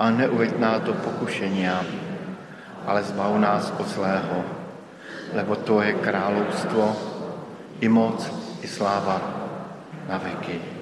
A 0.00 0.08
neuveď 0.08 0.56
nás 0.56 0.80
do 0.82 0.96
pokušenia, 0.96 1.84
ale 2.88 3.04
zbav 3.04 3.36
nás 3.36 3.68
od 3.76 3.84
zlého, 3.84 4.38
lebo 5.36 5.56
to 5.60 5.84
je 5.84 5.92
královstvo, 6.00 6.96
i 7.80 7.88
moc, 7.88 8.24
i 8.64 8.68
sláva 8.68 9.20
na 10.08 10.16
veky. 10.20 10.79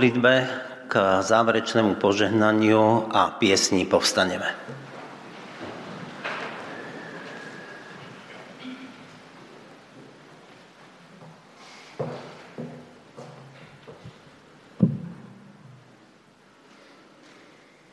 Modlitbe, 0.00 0.48
k 0.88 1.20
záverečnému 1.20 2.00
požehnaniu 2.00 3.12
a 3.12 3.36
piesni 3.36 3.84
povstaneme. 3.84 4.48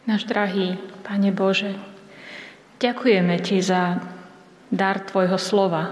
Náš 0.08 0.24
drahý 0.32 0.80
Pane 1.04 1.36
Bože, 1.36 1.76
ďakujeme 2.80 3.36
Ti 3.44 3.60
za 3.60 4.00
dar 4.72 5.04
Tvojho 5.04 5.36
slova, 5.36 5.92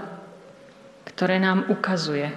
ktoré 1.12 1.36
nám 1.36 1.68
ukazuje 1.68 2.32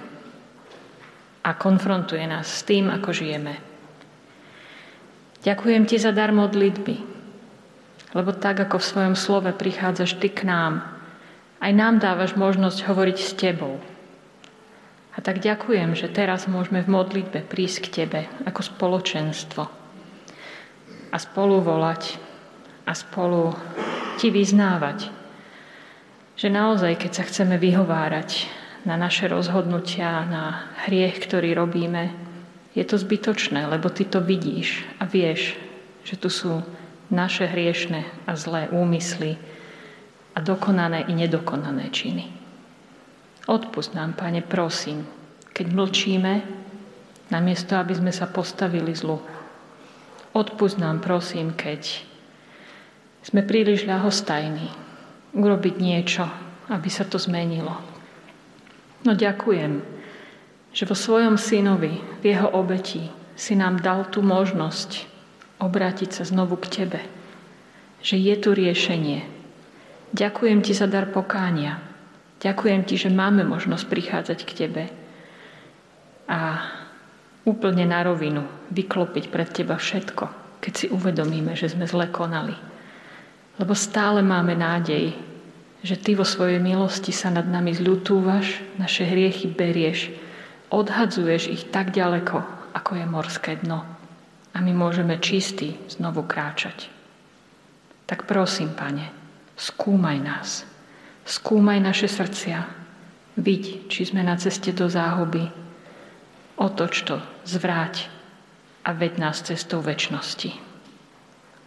a 1.40 1.56
konfrontuje 1.56 2.28
nás 2.28 2.44
s 2.44 2.68
tým, 2.68 2.92
ako 2.92 3.16
žijeme. 3.16 3.69
Ďakujem 5.40 5.88
Ti 5.88 5.96
za 5.96 6.12
dar 6.12 6.36
modlitby, 6.36 7.00
lebo 8.12 8.30
tak, 8.36 8.60
ako 8.60 8.76
v 8.76 8.88
svojom 8.92 9.14
slove 9.16 9.48
prichádzaš 9.56 10.20
Ty 10.20 10.28
k 10.28 10.40
nám, 10.44 10.84
aj 11.64 11.72
nám 11.72 11.96
dávaš 11.96 12.36
možnosť 12.36 12.84
hovoriť 12.84 13.18
s 13.20 13.32
Tebou. 13.32 13.80
A 15.16 15.18
tak 15.24 15.40
ďakujem, 15.40 15.96
že 15.96 16.12
teraz 16.12 16.44
môžeme 16.44 16.84
v 16.84 16.92
modlitbe 16.92 17.44
prísť 17.48 17.88
k 17.88 17.92
Tebe 18.04 18.20
ako 18.44 18.60
spoločenstvo 18.60 19.62
a 21.10 21.16
spolu 21.16 21.64
volať 21.64 22.20
a 22.84 22.92
spolu 22.92 23.56
ti 24.20 24.28
vyznávať, 24.28 25.08
že 26.36 26.48
naozaj, 26.52 27.00
keď 27.00 27.12
sa 27.16 27.24
chceme 27.24 27.56
vyhovárať 27.56 28.44
na 28.84 28.96
naše 28.96 29.28
rozhodnutia, 29.28 30.24
na 30.24 30.72
hriech, 30.84 31.20
ktorý 31.20 31.52
robíme, 31.56 32.29
je 32.74 32.84
to 32.86 32.96
zbytočné, 32.98 33.66
lebo 33.66 33.90
ty 33.90 34.06
to 34.06 34.22
vidíš 34.22 34.86
a 35.02 35.06
vieš, 35.06 35.58
že 36.06 36.14
tu 36.14 36.30
sú 36.30 36.62
naše 37.10 37.50
hriešne 37.50 38.06
a 38.26 38.32
zlé 38.38 38.70
úmysly 38.70 39.34
a 40.34 40.38
dokonané 40.38 41.10
i 41.10 41.12
nedokonané 41.12 41.90
činy. 41.90 42.30
Odpust 43.50 43.98
nám, 43.98 44.14
Pane, 44.14 44.46
prosím, 44.46 45.02
keď 45.50 45.66
mlčíme, 45.74 46.32
namiesto, 47.34 47.74
aby 47.74 47.98
sme 47.98 48.12
sa 48.14 48.30
postavili 48.30 48.94
zlu, 48.94 49.18
Odpust 50.30 50.78
nám, 50.78 51.02
prosím, 51.02 51.50
keď 51.58 52.06
sme 53.26 53.42
príliš 53.42 53.82
ľahostajní 53.82 54.70
urobiť 55.34 55.74
niečo, 55.82 56.30
aby 56.70 56.86
sa 56.86 57.02
to 57.02 57.18
zmenilo. 57.18 57.74
No 59.02 59.18
ďakujem, 59.18 59.99
že 60.70 60.86
vo 60.86 60.94
svojom 60.94 61.34
synovi, 61.34 61.98
v 62.22 62.24
jeho 62.24 62.48
obeti, 62.50 63.10
si 63.34 63.56
nám 63.56 63.80
dal 63.80 64.06
tú 64.12 64.20
možnosť 64.20 65.08
obrátiť 65.60 66.20
sa 66.20 66.22
znovu 66.28 66.60
k 66.60 66.84
Tebe. 66.84 67.00
Že 68.00 68.16
je 68.16 68.34
tu 68.40 68.48
riešenie. 68.56 69.20
Ďakujem 70.12 70.60
Ti 70.64 70.72
za 70.72 70.86
dar 70.88 71.08
pokánia. 71.08 71.80
Ďakujem 72.40 72.84
Ti, 72.84 72.94
že 72.96 73.10
máme 73.12 73.44
možnosť 73.44 73.84
prichádzať 73.88 74.38
k 74.44 74.50
Tebe. 74.56 74.84
A 76.30 76.38
úplne 77.44 77.88
na 77.88 78.04
rovinu 78.04 78.44
vyklopiť 78.70 79.32
pred 79.32 79.48
teba 79.48 79.80
všetko, 79.80 80.24
keď 80.60 80.72
si 80.76 80.86
uvedomíme, 80.92 81.56
že 81.56 81.72
sme 81.72 81.88
zle 81.88 82.06
konali. 82.12 82.54
Lebo 83.56 83.72
stále 83.76 84.20
máme 84.20 84.56
nádej, 84.56 85.16
že 85.80 85.96
ty 85.96 86.12
vo 86.12 86.28
svojej 86.28 86.60
milosti 86.60 87.12
sa 87.12 87.32
nad 87.32 87.48
nami 87.48 87.72
zľutúvaš, 87.72 88.60
naše 88.76 89.08
hriechy 89.08 89.48
berieš, 89.48 90.12
odhadzuješ 90.70 91.42
ich 91.50 91.62
tak 91.74 91.90
ďaleko, 91.90 92.38
ako 92.72 92.90
je 92.94 93.06
morské 93.06 93.52
dno. 93.60 93.82
A 94.54 94.58
my 94.58 94.72
môžeme 94.74 95.18
čistí 95.18 95.78
znovu 95.90 96.26
kráčať. 96.26 96.90
Tak 98.06 98.26
prosím, 98.26 98.74
pane, 98.74 99.10
skúmaj 99.54 100.18
nás. 100.18 100.66
Skúmaj 101.22 101.78
naše 101.78 102.10
srdcia. 102.10 102.66
Vidť, 103.38 103.86
či 103.86 104.10
sme 104.10 104.26
na 104.26 104.34
ceste 104.34 104.74
do 104.74 104.90
záhuby, 104.90 105.46
otoč 106.58 107.06
to, 107.06 107.22
zvráť 107.46 108.10
a 108.82 108.90
veď 108.90 109.22
nás 109.22 109.38
cestou 109.46 109.78
väčšnosti. 109.78 110.50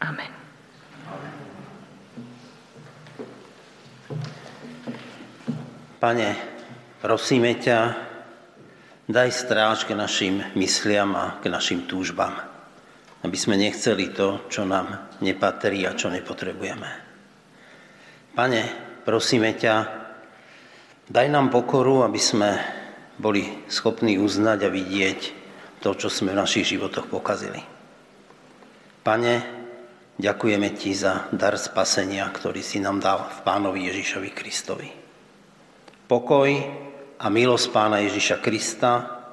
Amen. 0.03 0.31
Pane, 6.03 6.35
prosíme 6.99 7.55
ťa, 7.55 8.11
daj 9.07 9.29
stráž 9.35 9.83
k 9.83 9.95
našim 9.99 10.43
mysliam 10.55 11.11
a 11.15 11.39
k 11.43 11.51
našim 11.51 11.83
túžbám, 11.83 12.39
aby 13.23 13.35
sme 13.35 13.59
nechceli 13.59 14.15
to, 14.15 14.47
čo 14.47 14.63
nám 14.63 15.11
nepatrí 15.19 15.83
a 15.83 15.95
čo 15.95 16.07
nepotrebujeme. 16.07 16.89
Pane, 18.33 18.61
prosíme 19.03 19.53
ťa, 19.59 19.75
daj 21.11 21.27
nám 21.27 21.51
pokoru, 21.51 22.07
aby 22.07 22.17
sme 22.17 22.49
boli 23.19 23.45
schopní 23.69 24.17
uznať 24.17 24.59
a 24.65 24.73
vidieť 24.73 25.19
to, 25.83 25.93
čo 25.93 26.07
sme 26.07 26.31
v 26.31 26.39
našich 26.39 26.65
životoch 26.73 27.11
pokazili. 27.11 27.61
Pane, 29.03 29.33
ďakujeme 30.15 30.71
Ti 30.73 30.91
za 30.95 31.27
dar 31.35 31.59
spasenia, 31.59 32.23
ktorý 32.31 32.63
si 32.63 32.79
nám 32.79 33.03
dal 33.03 33.27
v 33.27 33.39
Pánovi 33.43 33.91
Ježišovi 33.91 34.29
Kristovi. 34.31 34.89
Pokoj 36.07 36.49
a 37.23 37.31
milosť 37.31 37.71
Pána 37.71 38.03
Ježiša 38.03 38.43
Krista, 38.43 39.23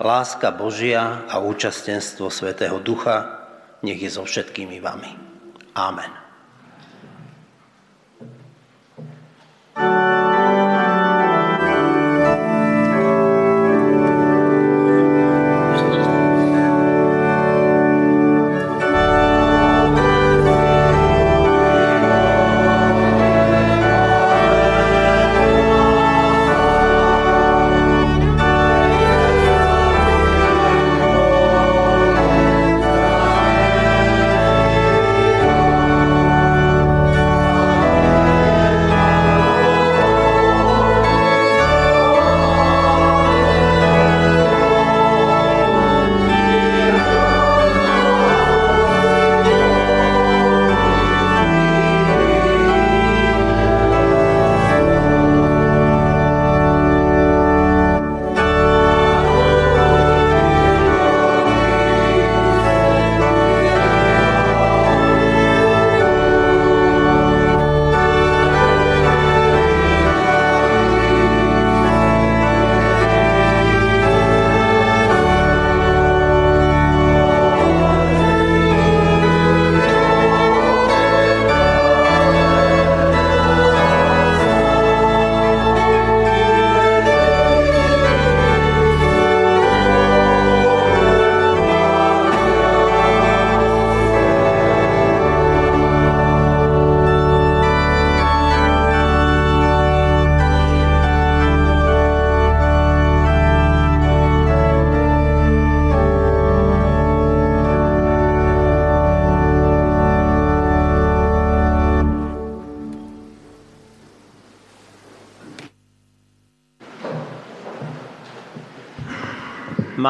láska 0.00 0.48
Božia 0.48 1.28
a 1.28 1.44
účastenstvo 1.44 2.32
Svetého 2.32 2.80
Ducha 2.80 3.44
nech 3.84 4.00
je 4.00 4.08
so 4.08 4.24
všetkými 4.24 4.80
vami. 4.80 5.12
Amen. 5.76 6.24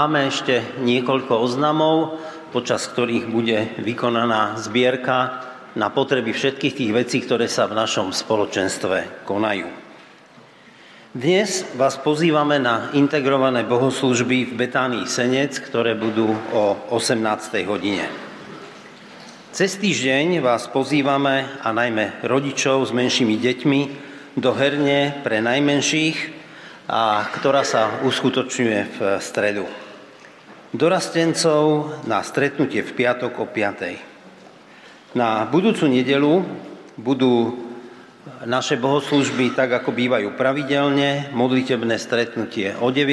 Máme 0.05 0.29
ešte 0.29 0.61
niekoľko 0.85 1.33
oznamov, 1.41 2.21
počas 2.53 2.85
ktorých 2.93 3.25
bude 3.25 3.73
vykonaná 3.81 4.61
zbierka 4.61 5.49
na 5.81 5.89
potreby 5.89 6.37
všetkých 6.37 6.77
tých 6.77 6.93
vecí, 6.93 7.25
ktoré 7.25 7.49
sa 7.49 7.65
v 7.65 7.81
našom 7.81 8.13
spoločenstve 8.13 9.25
konajú. 9.25 9.65
Dnes 11.17 11.65
vás 11.81 11.97
pozývame 11.97 12.61
na 12.61 12.93
integrované 12.93 13.65
bohoslužby 13.65 14.53
v 14.53 14.53
Betánii 14.53 15.09
Senec, 15.09 15.57
ktoré 15.65 15.97
budú 15.97 16.37
o 16.53 16.85
18. 16.93 17.65
hodine. 17.65 18.05
Cez 19.57 19.81
týždeň 19.81 20.45
vás 20.45 20.69
pozývame, 20.69 21.49
a 21.65 21.73
najmä 21.73 22.21
rodičov 22.29 22.85
s 22.85 22.93
menšími 22.93 23.41
deťmi, 23.41 23.81
do 24.37 24.53
herne 24.53 25.25
pre 25.25 25.41
najmenších, 25.41 26.45
a 26.93 27.25
ktorá 27.41 27.65
sa 27.65 28.05
uskutočňuje 28.05 29.01
v 29.01 29.17
stredu. 29.25 29.65
Dorastencov 30.75 32.03
na 32.11 32.19
stretnutie 32.27 32.83
v 32.83 32.91
piatok 32.99 33.39
o 33.39 33.47
5. 33.47 35.15
Na 35.15 35.47
budúcu 35.47 35.87
nedelu 35.87 36.43
budú 36.99 37.63
naše 38.43 38.75
bohoslužby 38.75 39.55
tak, 39.55 39.71
ako 39.71 39.95
bývajú 39.95 40.35
pravidelne, 40.35 41.31
modlitebné 41.31 41.95
stretnutie 41.95 42.75
o 42.83 42.91
9. 42.91 43.07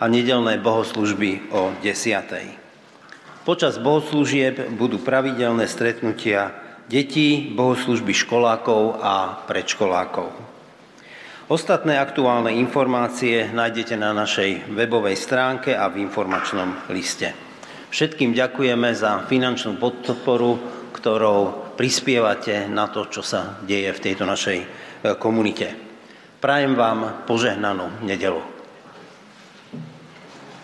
a 0.00 0.04
nedelné 0.08 0.56
bohoslužby 0.64 1.52
o 1.52 1.76
10. 1.84 3.44
Počas 3.44 3.76
bohoslúžieb 3.76 4.72
budú 4.72 4.96
pravidelné 4.96 5.68
stretnutia 5.68 6.56
detí, 6.88 7.52
bohoslužby 7.52 8.16
školákov 8.16 8.96
a 8.96 9.44
predškolákov. 9.44 10.51
Ostatné 11.50 11.98
aktuálne 11.98 12.54
informácie 12.54 13.50
nájdete 13.50 13.98
na 13.98 14.14
našej 14.14 14.70
webovej 14.78 15.18
stránke 15.18 15.74
a 15.74 15.90
v 15.90 16.06
informačnom 16.06 16.86
liste. 16.94 17.34
Všetkým 17.90 18.30
ďakujeme 18.30 18.94
za 18.94 19.26
finančnú 19.26 19.74
podporu, 19.74 20.62
ktorou 20.94 21.74
prispievate 21.74 22.70
na 22.70 22.86
to, 22.86 23.10
čo 23.10 23.26
sa 23.26 23.58
deje 23.66 23.90
v 23.90 24.02
tejto 24.06 24.22
našej 24.22 24.58
e, 24.62 24.66
komunite. 25.18 25.74
Prajem 26.38 26.78
vám 26.78 27.26
požehnanú 27.26 28.06
nedelu. 28.06 28.51